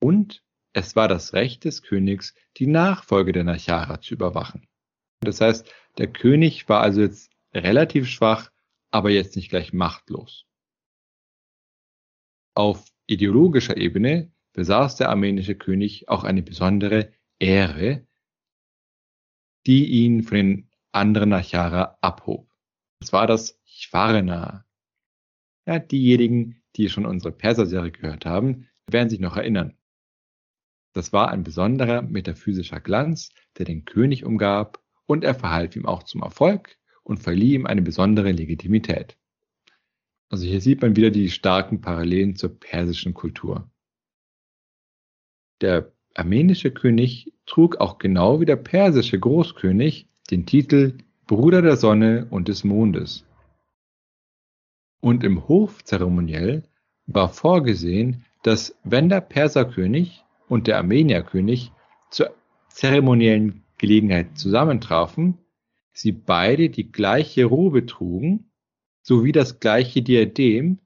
[0.00, 0.44] Und
[0.74, 4.66] es war das Recht des Königs, die Nachfolge der Nachara zu überwachen.
[5.20, 8.50] Das heißt, der König war also jetzt relativ schwach,
[8.90, 10.46] aber jetzt nicht gleich machtlos.
[12.54, 18.06] Auf ideologischer Ebene besaß der armenische König auch eine besondere Ehre,
[19.66, 22.50] die ihn von den anderen Nachara abhob.
[23.00, 24.64] Das war das Chwarna.
[25.66, 29.76] Ja, diejenigen, die schon unsere Perser-Serie gehört haben, werden sich noch erinnern.
[30.92, 36.04] Das war ein besonderer metaphysischer Glanz, der den König umgab, und er verhalf ihm auch
[36.04, 39.18] zum Erfolg und verlieh ihm eine besondere Legitimität.
[40.30, 43.70] Also hier sieht man wieder die starken Parallelen zur persischen Kultur.
[45.60, 52.26] Der armenische König trug auch genau wie der persische Großkönig den Titel Bruder der Sonne
[52.30, 53.26] und des Mondes.
[55.00, 56.64] Und im Hofzeremoniell
[57.06, 61.72] war vorgesehen, dass wenn der Perserkönig und der Armenierkönig
[62.10, 62.34] zur
[62.68, 65.38] zeremoniellen Gelegenheit zusammentrafen,
[65.92, 68.50] sie beide die gleiche Robe trugen,
[69.02, 70.80] sowie das gleiche Diadem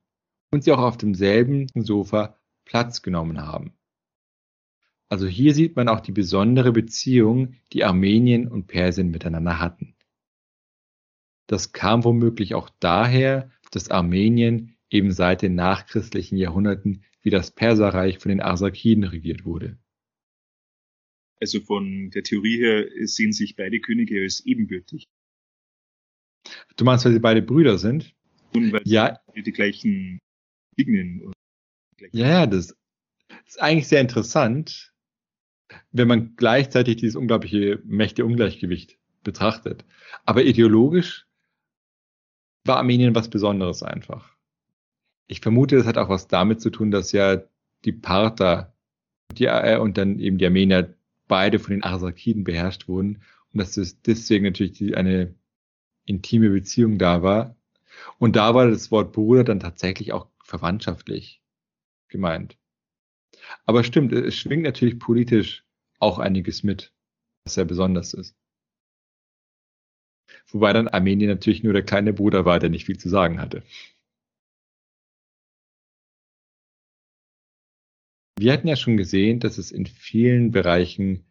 [0.51, 3.78] und sie auch auf demselben Sofa Platz genommen haben.
[5.11, 9.95] Also hier sieht man auch die besondere Beziehung, die Armenien und Persien miteinander hatten.
[11.47, 18.19] Das kam womöglich auch daher, dass Armenien eben seit den nachchristlichen Jahrhunderten wie das Perserreich
[18.19, 19.79] von den Arsakiden regiert wurde.
[21.41, 25.09] Also von der Theorie her sehen sich beide Könige als ebenbürtig.
[26.77, 28.15] Du meinst, weil sie beide Brüder sind?
[28.55, 29.21] Und weil ja.
[29.35, 30.19] sie die gleichen.
[32.13, 32.77] Ja, ja, das
[33.47, 34.95] ist eigentlich sehr interessant,
[35.93, 39.85] wenn man gleichzeitig dieses unglaubliche Mächte-Ungleichgewicht betrachtet.
[40.25, 41.27] Aber ideologisch
[42.65, 44.37] war Armenien was Besonderes einfach.
[45.27, 47.43] Ich vermute, das hat auch was damit zu tun, dass ja
[47.85, 48.73] die Parther
[49.33, 50.95] die, äh, und dann eben die Armenier
[51.27, 55.35] beide von den Arsakiden beherrscht wurden und dass es deswegen natürlich die, eine
[56.07, 57.57] intime Beziehung da war.
[58.19, 61.43] Und da war das Wort Bruder dann tatsächlich auch verwandtschaftlich
[62.09, 62.57] gemeint.
[63.65, 65.65] Aber stimmt, es schwingt natürlich politisch
[65.99, 66.93] auch einiges mit,
[67.45, 68.37] was sehr besonders ist.
[70.49, 73.63] Wobei dann Armenien natürlich nur der kleine Bruder war, der nicht viel zu sagen hatte.
[78.39, 81.25] Wir hatten ja schon gesehen, dass es in vielen Bereichen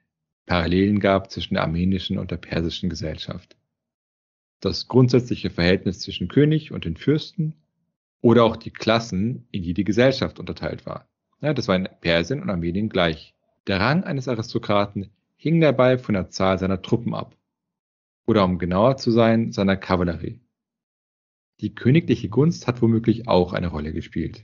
[0.46, 3.58] Parallelen gab zwischen der armenischen und der persischen Gesellschaft.
[4.60, 7.54] Das grundsätzliche Verhältnis zwischen König und den Fürsten
[8.22, 11.08] oder auch die Klassen, in die die Gesellschaft unterteilt war.
[11.42, 13.36] Ja, das war in Persien und Armenien gleich.
[13.68, 17.36] Der Rang eines Aristokraten hing dabei von der Zahl seiner Truppen ab.
[18.26, 20.40] Oder um genauer zu sein, seiner Kavallerie.
[21.60, 24.44] Die königliche Gunst hat womöglich auch eine Rolle gespielt.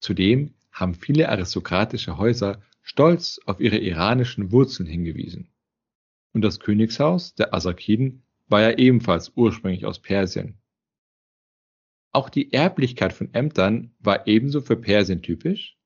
[0.00, 5.48] Zudem haben viele aristokratische Häuser stolz auf ihre iranischen Wurzeln hingewiesen.
[6.32, 10.58] Und das Königshaus der Asakiden war ja ebenfalls ursprünglich aus Persien.
[12.12, 15.78] Auch die Erblichkeit von Ämtern war ebenso für Persien typisch,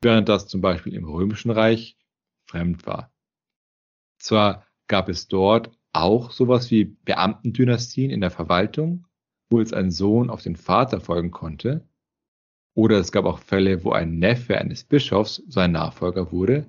[0.00, 1.98] während das zum Beispiel im Römischen Reich
[2.46, 3.12] fremd war.
[4.18, 9.06] Zwar gab es dort auch sowas wie Beamtendynastien in der Verwaltung,
[9.50, 11.86] wo jetzt ein Sohn auf den Vater folgen konnte,
[12.74, 16.66] oder es gab auch Fälle, wo ein Neffe eines Bischofs sein Nachfolger wurde.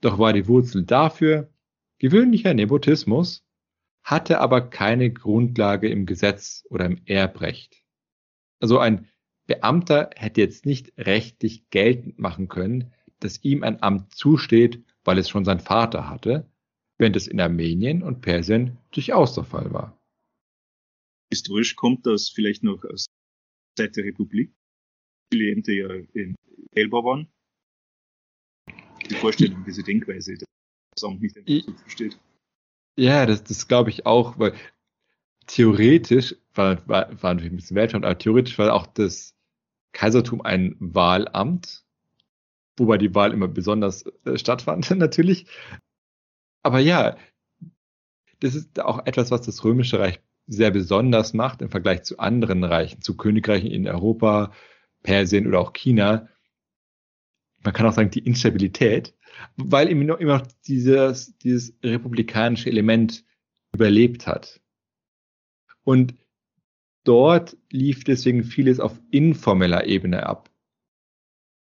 [0.00, 1.52] Doch war die Wurzel dafür
[1.98, 3.44] gewöhnlicher Nepotismus,
[4.02, 7.84] hatte aber keine Grundlage im Gesetz oder im Erbrecht.
[8.60, 9.08] Also ein
[9.46, 15.28] Beamter hätte jetzt nicht rechtlich geltend machen können, dass ihm ein Amt zusteht, weil es
[15.28, 16.50] schon sein Vater hatte,
[16.98, 19.98] während es in Armenien und Persien durchaus der Fall war.
[21.32, 23.06] Historisch kommt das vielleicht noch aus
[23.76, 24.54] Zeit der Republik.
[25.30, 26.34] Klienten ja in
[26.72, 27.28] wählbar waren.
[29.10, 30.44] Die Vorstellung, diese Denkweise, dass
[30.94, 32.18] das Amt nicht so versteht.
[32.98, 34.54] Ja, das, das glaube ich auch, weil
[35.48, 39.34] theoretisch war, war, war natürlich ein bisschen Weltstand, aber theoretisch war auch das
[39.92, 41.84] Kaisertum ein Wahlamt,
[42.76, 45.46] wobei die Wahl immer besonders äh, stattfand, natürlich.
[46.62, 47.16] Aber ja,
[48.40, 52.64] das ist auch etwas, was das Römische Reich sehr besonders macht im Vergleich zu anderen
[52.64, 54.52] Reichen, zu Königreichen in Europa,
[55.02, 56.28] Persien oder auch China.
[57.64, 59.14] Man kann auch sagen, die Instabilität,
[59.56, 63.24] weil eben immer noch dieses, dieses republikanische Element
[63.72, 64.60] überlebt hat.
[65.88, 66.16] Und
[67.04, 70.50] dort lief deswegen vieles auf informeller Ebene ab.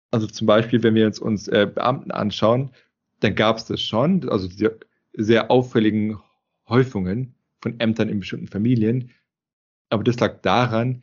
[0.10, 2.72] Also zum Beispiel, wenn wir uns, uns äh, Beamten anschauen,
[3.20, 4.80] dann gab es das schon, also diese
[5.12, 6.18] sehr auffälligen
[6.70, 9.12] Häufungen von Ämtern in bestimmten Familien.
[9.90, 11.02] Aber das lag daran,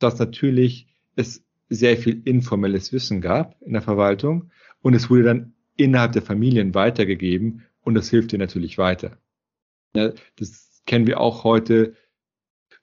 [0.00, 4.50] dass natürlich es sehr viel informelles Wissen gab in der Verwaltung
[4.82, 9.18] und es wurde dann innerhalb der Familien weitergegeben und das hilft dir natürlich weiter.
[9.94, 11.94] Ja, das kennen wir auch heute.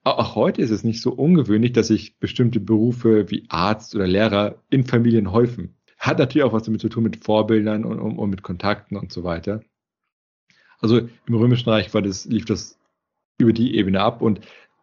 [0.03, 4.55] Auch heute ist es nicht so ungewöhnlich, dass sich bestimmte Berufe wie Arzt oder Lehrer
[4.69, 5.75] in Familien häufen.
[5.99, 9.11] Hat natürlich auch was damit zu tun mit Vorbildern und, und, und mit Kontakten und
[9.11, 9.61] so weiter.
[10.79, 12.79] Also im Römischen Reich war das, lief das
[13.37, 14.41] über die Ebene ab und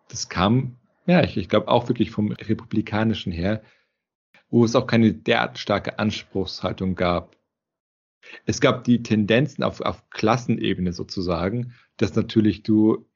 [0.08, 3.62] das kam, ja, ich, ich glaube auch wirklich vom Republikanischen her,
[4.50, 7.36] wo es auch keine derart starke Anspruchshaltung gab.
[8.46, 13.07] Es gab die Tendenzen auf, auf Klassenebene sozusagen, dass natürlich du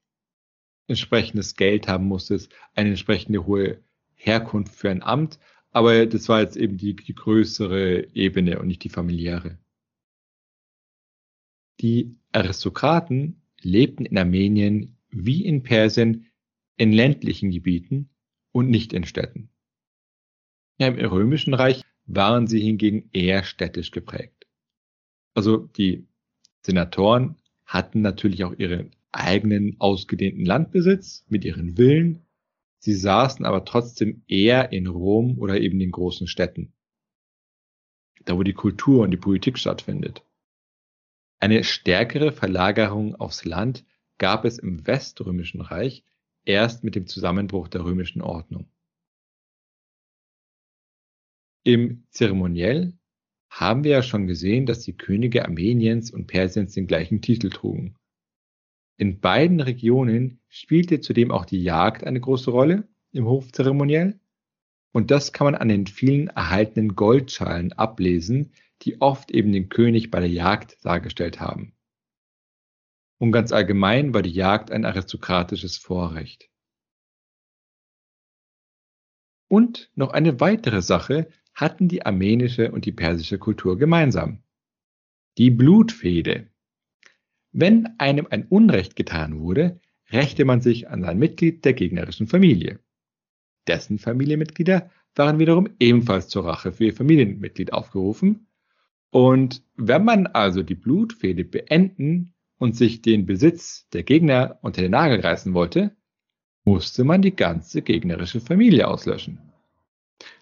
[0.89, 3.83] entsprechendes Geld haben musstest, eine entsprechende hohe
[4.15, 5.39] Herkunft für ein Amt,
[5.71, 9.59] aber das war jetzt eben die, die größere Ebene und nicht die familiäre.
[11.81, 16.31] Die Aristokraten lebten in Armenien wie in Persien
[16.77, 18.11] in ländlichen Gebieten
[18.53, 19.51] und nicht in Städten.
[20.79, 24.47] Im Römischen Reich waren sie hingegen eher städtisch geprägt.
[25.35, 26.07] Also die
[26.63, 32.27] Senatoren hatten natürlich auch ihren eigenen ausgedehnten Landbesitz mit ihren Villen.
[32.79, 36.73] Sie saßen aber trotzdem eher in Rom oder eben den großen Städten.
[38.25, 40.25] Da wo die Kultur und die Politik stattfindet.
[41.39, 43.85] Eine stärkere Verlagerung aufs Land
[44.19, 46.05] gab es im Weströmischen Reich
[46.45, 48.69] erst mit dem Zusammenbruch der römischen Ordnung.
[51.65, 52.95] Im Zeremoniell
[53.49, 57.97] haben wir ja schon gesehen, dass die Könige Armeniens und Persiens den gleichen Titel trugen.
[59.03, 64.21] In beiden Regionen spielte zudem auch die Jagd eine große Rolle im Hofzeremoniell.
[64.93, 70.13] Und das kann man an den vielen erhaltenen Goldschalen ablesen, die oft eben den König
[70.13, 71.75] bei der Jagd dargestellt haben.
[73.19, 76.49] Und ganz allgemein war die Jagd ein aristokratisches Vorrecht.
[79.49, 84.45] Und noch eine weitere Sache hatten die armenische und die persische Kultur gemeinsam.
[85.39, 86.52] Die Blutfehde.
[87.53, 89.81] Wenn einem ein Unrecht getan wurde,
[90.11, 92.81] rächte man sich an ein Mitglied der gegnerischen Familie.
[93.67, 98.49] Dessen Familienmitglieder waren wiederum ebenfalls zur Rache für ihr Familienmitglied aufgerufen.
[99.11, 104.93] Und wenn man also die Blutfehde beenden und sich den Besitz der Gegner unter den
[104.93, 105.95] Nagel reißen wollte,
[106.65, 109.39] musste man die ganze gegnerische Familie auslöschen.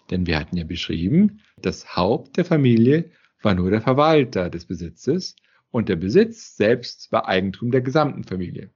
[0.09, 5.35] Denn wir hatten ja beschrieben, das Haupt der Familie war nur der Verwalter des Besitzes
[5.71, 8.69] und der Besitz selbst war Eigentum der gesamten Familie.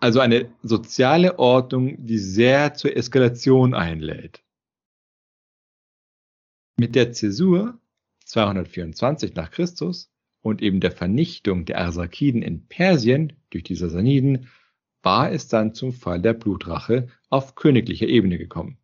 [0.00, 4.44] Also eine soziale Ordnung, die sehr zur Eskalation einlädt.
[6.76, 7.80] Mit der Zäsur
[8.24, 14.48] 224 nach Christus und eben der Vernichtung der Arsakiden in Persien durch die Sassaniden
[15.02, 18.78] war es dann zum Fall der Blutrache auf königlicher Ebene gekommen.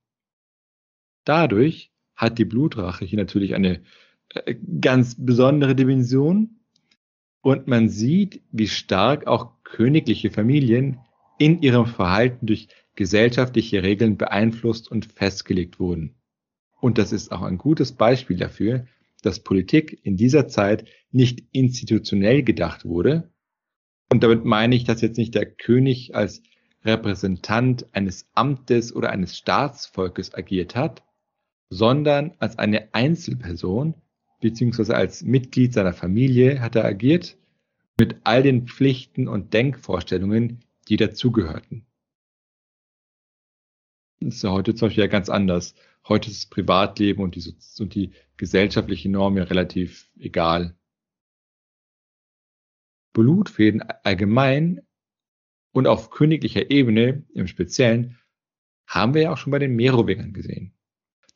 [1.25, 3.83] Dadurch hat die Blutrache hier natürlich eine
[4.31, 6.61] äh, ganz besondere Dimension
[7.45, 11.01] und man sieht, wie stark auch königliche Familien
[11.39, 16.15] in ihrem Verhalten durch gesellschaftliche Regeln beeinflusst und festgelegt wurden.
[16.81, 18.87] Und das ist auch ein gutes Beispiel dafür,
[19.21, 23.31] dass Politik in dieser Zeit nicht institutionell gedacht wurde.
[24.11, 26.43] Und damit meine ich, dass jetzt nicht der König als
[26.83, 31.03] Repräsentant eines Amtes oder eines Staatsvolkes agiert hat,
[31.69, 33.95] sondern als eine Einzelperson
[34.45, 37.39] beziehungsweise als Mitglied seiner Familie hat er agiert,
[37.99, 41.87] mit all den Pflichten und Denkvorstellungen, die dazugehörten.
[44.21, 45.75] Das ist ja heute zum Beispiel ja ganz anders.
[46.07, 50.77] Heute ist das Privatleben und die, und die gesellschaftliche Norm ja relativ egal.
[53.15, 54.83] Blutfäden allgemein
[55.73, 58.19] und auf königlicher Ebene im Speziellen
[58.87, 60.74] haben wir ja auch schon bei den Merowingern gesehen.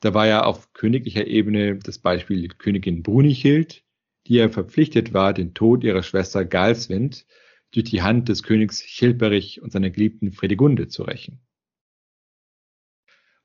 [0.01, 3.85] Da war ja auf königlicher Ebene das Beispiel Königin Brunichild,
[4.27, 7.27] die ja verpflichtet war, den Tod ihrer Schwester Galswind
[7.73, 11.41] durch die Hand des Königs Chilperich und seiner geliebten Fredegunde zu rächen.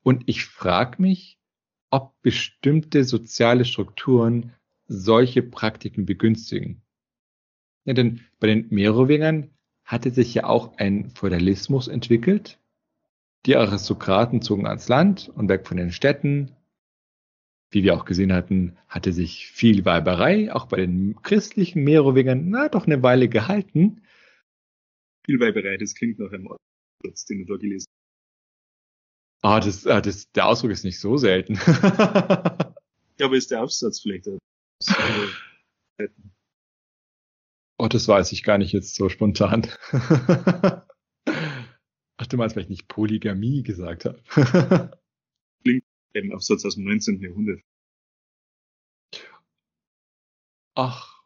[0.02, 1.38] Und ich frage mich,
[1.90, 4.52] ob bestimmte soziale Strukturen
[4.86, 6.82] solche Praktiken begünstigen.
[7.84, 9.50] Ja, denn bei den Merowingern
[9.84, 12.58] hatte sich ja auch ein Feudalismus entwickelt.
[13.46, 16.56] Die Aristokraten zogen ans Land und weg von den Städten.
[17.70, 22.68] Wie wir auch gesehen hatten, hatte sich viel Weiberei auch bei den christlichen Merowingern na
[22.68, 24.02] doch eine Weile gehalten.
[25.26, 26.48] Viel Weiberei, das klingt nach einem
[27.02, 28.04] Satz, den du da gelesen hast.
[29.42, 31.54] Ah, das, ah, das, der Ausdruck ist nicht so selten.
[33.18, 34.26] ja, aber ist der Aufsatz vielleicht?
[37.78, 39.66] oh, das weiß ich gar nicht jetzt so spontan.
[42.16, 44.22] Ach, du meinst, weil ich nicht Polygamie gesagt habe.
[45.62, 47.20] Klingt im Aufsatz aus dem 19.
[47.20, 47.60] Jahrhundert.
[50.76, 51.22] Ach,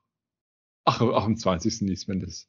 [0.85, 1.81] ach, auch im 20.
[1.83, 2.49] liest man das.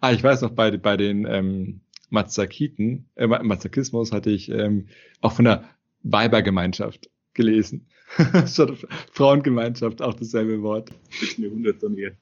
[0.00, 4.88] Ah, ich weiß noch, bei, bei den ähm, Mazakiten, äh, Mazakismus hatte ich ähm,
[5.20, 5.68] auch von der
[6.02, 7.10] Weibergemeinschaft.
[7.34, 7.88] gelesen.
[8.46, 10.90] Statt Frauengemeinschaft auch dasselbe Wort.
[11.10, 11.44] 16.
[11.44, 12.16] Jahrhundert dann eher.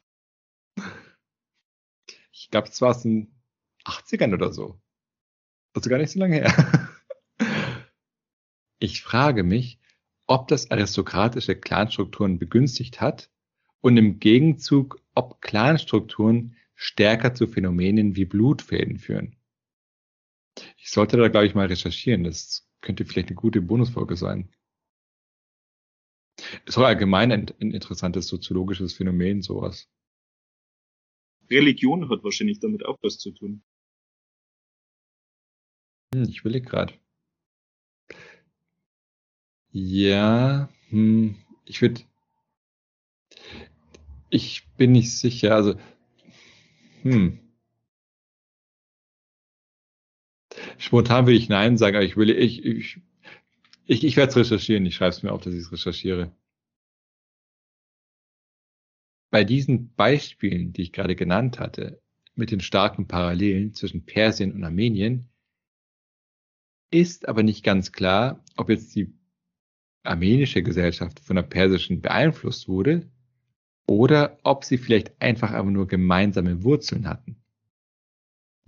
[2.33, 3.35] Ich glaube, es war es in
[3.85, 4.81] 80ern oder so.
[5.75, 6.89] Also gar nicht so lange her.
[8.83, 9.79] Ich frage mich,
[10.27, 13.31] ob das aristokratische Clanstrukturen begünstigt hat
[13.83, 19.37] und im Gegenzug, ob Clanstrukturen stärker zu Phänomenen wie Blutfäden führen.
[20.79, 22.25] Ich sollte da, glaube ich, mal recherchieren.
[22.25, 24.49] Das könnte vielleicht eine gute Bonusfolge sein.
[26.65, 29.91] Ist auch allgemein ein, ein interessantes soziologisches Phänomen, sowas.
[31.51, 33.63] Religion hat wahrscheinlich damit auch was zu tun.
[36.15, 36.95] Hm, ich will gerade.
[39.73, 41.35] Ja, hm,
[41.65, 42.03] ich würde.
[44.31, 45.55] Ich bin nicht sicher.
[45.55, 45.75] Also,
[47.03, 47.39] hm.
[50.79, 52.99] Spontan würde ich Nein sagen, aber ich will, ich, ich,
[53.87, 54.87] ich, ich werde es recherchieren.
[54.87, 56.33] Ich schreibe es mir auf, dass ich es recherchiere.
[59.33, 62.01] Bei diesen Beispielen, die ich gerade genannt hatte,
[62.37, 65.30] mit den starken Parallelen zwischen Persien und Armenien,
[66.91, 69.13] ist aber nicht ganz klar, ob jetzt die
[70.03, 73.09] armenische Gesellschaft von der persischen beeinflusst wurde
[73.87, 77.37] oder ob sie vielleicht einfach aber nur gemeinsame Wurzeln hatten.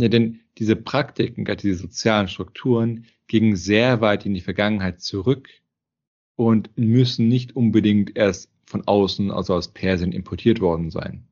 [0.01, 5.49] Ja, denn diese Praktiken, gerade diese sozialen Strukturen, gingen sehr weit in die Vergangenheit zurück
[6.37, 11.27] und müssen nicht unbedingt erst von außen, also aus Persien, importiert worden sein.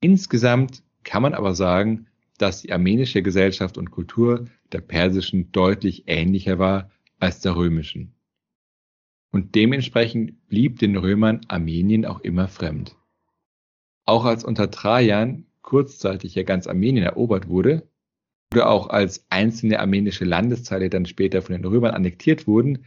[0.00, 2.06] Insgesamt kann man aber sagen,
[2.42, 6.90] dass die armenische Gesellschaft und Kultur der persischen deutlich ähnlicher war
[7.20, 8.14] als der römischen.
[9.30, 12.96] Und dementsprechend blieb den Römern Armenien auch immer fremd.
[14.06, 17.88] Auch als unter Trajan kurzzeitig ja ganz Armenien erobert wurde,
[18.52, 22.86] oder auch als einzelne armenische Landesteile dann später von den Römern annektiert wurden,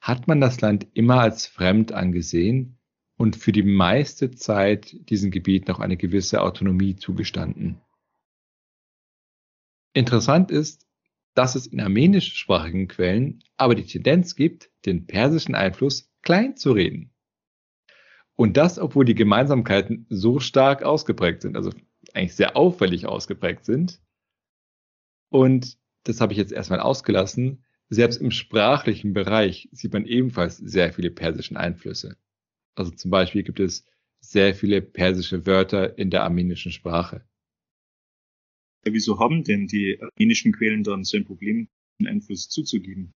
[0.00, 2.76] hat man das Land immer als fremd angesehen
[3.16, 7.80] und für die meiste Zeit diesem Gebiet noch eine gewisse Autonomie zugestanden.
[9.96, 10.86] Interessant ist,
[11.32, 17.14] dass es in armenischsprachigen Quellen aber die Tendenz gibt, den persischen Einfluss klein zu reden.
[18.34, 21.72] Und das, obwohl die Gemeinsamkeiten so stark ausgeprägt sind, also
[22.12, 24.02] eigentlich sehr auffällig ausgeprägt sind.
[25.30, 27.64] Und das habe ich jetzt erstmal ausgelassen.
[27.88, 32.18] Selbst im sprachlichen Bereich sieht man ebenfalls sehr viele persischen Einflüsse.
[32.74, 33.86] Also zum Beispiel gibt es
[34.20, 37.24] sehr viele persische Wörter in der armenischen Sprache.
[38.92, 41.68] Wieso haben denn die armenischen Quellen dann so ein Problem,
[41.98, 43.12] einen Einfluss zuzugeben?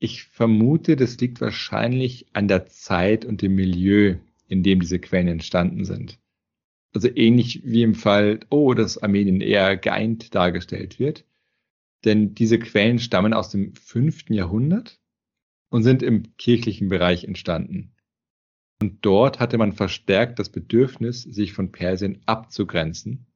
[0.00, 4.16] Ich vermute, das liegt wahrscheinlich an der Zeit und dem Milieu,
[4.46, 6.18] in dem diese Quellen entstanden sind.
[6.94, 11.24] Also ähnlich wie im Fall, oh, dass Armenien eher geeint dargestellt wird.
[12.04, 15.00] Denn diese Quellen stammen aus dem fünften Jahrhundert
[15.68, 17.92] und sind im kirchlichen Bereich entstanden.
[18.80, 23.26] Und dort hatte man verstärkt das Bedürfnis, sich von Persien abzugrenzen.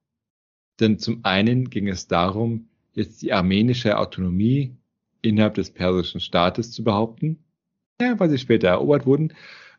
[0.81, 4.77] Denn zum einen ging es darum, jetzt die armenische Autonomie
[5.21, 7.45] innerhalb des persischen Staates zu behaupten,
[8.01, 9.35] ja, weil sie später erobert wurden.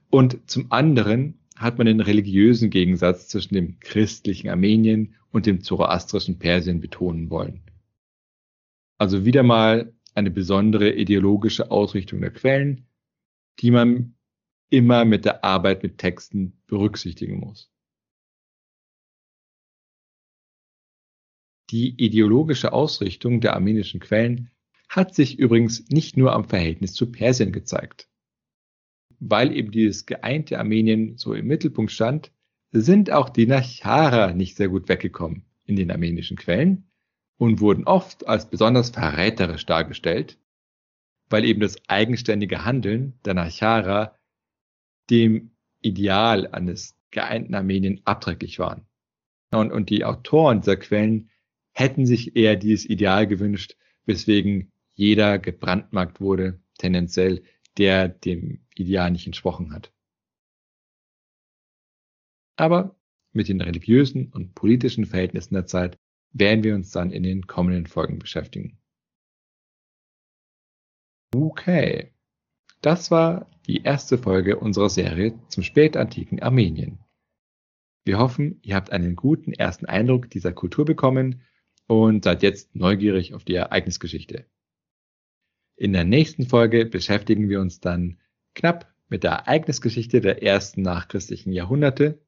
[0.09, 6.39] Und zum anderen hat man den religiösen Gegensatz zwischen dem christlichen Armenien und dem zoroastrischen
[6.39, 7.61] Persien betonen wollen.
[8.97, 12.85] Also wieder mal eine besondere ideologische Ausrichtung der Quellen,
[13.59, 14.15] die man
[14.69, 17.72] immer mit der Arbeit mit Texten berücksichtigen muss.
[21.73, 24.49] Die ideologische Ausrichtung der armenischen Quellen
[24.87, 28.07] hat sich übrigens nicht nur am Verhältnis zu Persien gezeigt
[29.29, 32.31] weil eben dieses geeinte Armenien so im Mittelpunkt stand,
[32.71, 36.89] sind auch die Nachara nicht sehr gut weggekommen in den armenischen Quellen
[37.37, 40.39] und wurden oft als besonders verräterisch dargestellt,
[41.29, 44.17] weil eben das eigenständige Handeln der Nachara
[45.09, 45.51] dem
[45.81, 48.85] Ideal eines geeinten Armenien abträglich waren.
[49.51, 51.29] Und, und die Autoren dieser Quellen
[51.73, 57.43] hätten sich eher dieses Ideal gewünscht, weswegen jeder gebrandmarkt wurde, tendenziell
[57.77, 59.91] der dem Ideal nicht entsprochen hat.
[62.55, 62.95] Aber
[63.31, 65.97] mit den religiösen und politischen Verhältnissen der Zeit
[66.33, 68.77] werden wir uns dann in den kommenden Folgen beschäftigen.
[71.35, 72.13] Okay,
[72.81, 76.99] das war die erste Folge unserer Serie zum spätantiken Armenien.
[78.05, 81.41] Wir hoffen, ihr habt einen guten ersten Eindruck dieser Kultur bekommen
[82.01, 84.45] und seid jetzt neugierig auf die Ereignisgeschichte.
[85.75, 88.19] In der nächsten Folge beschäftigen wir uns dann
[88.55, 92.19] knapp mit der Ereignisgeschichte der ersten nachchristlichen Jahrhunderte,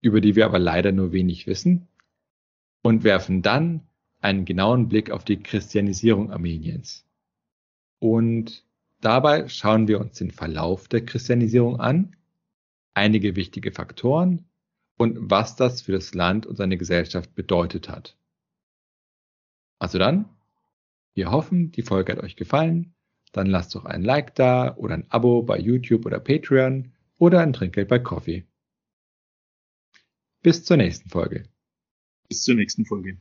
[0.00, 1.88] über die wir aber leider nur wenig wissen,
[2.82, 3.86] und werfen dann
[4.20, 7.06] einen genauen Blick auf die Christianisierung Armeniens.
[7.98, 8.64] Und
[9.00, 12.16] dabei schauen wir uns den Verlauf der Christianisierung an,
[12.94, 14.44] einige wichtige Faktoren
[14.98, 18.16] und was das für das Land und seine Gesellschaft bedeutet hat.
[19.78, 20.28] Also dann,
[21.14, 22.94] wir hoffen, die Folge hat euch gefallen.
[23.32, 27.52] Dann lasst doch ein Like da oder ein Abo bei YouTube oder Patreon oder ein
[27.52, 28.46] Trinkgeld bei Coffee.
[30.42, 31.48] Bis zur nächsten Folge.
[32.28, 33.18] Bis zur nächsten Folge.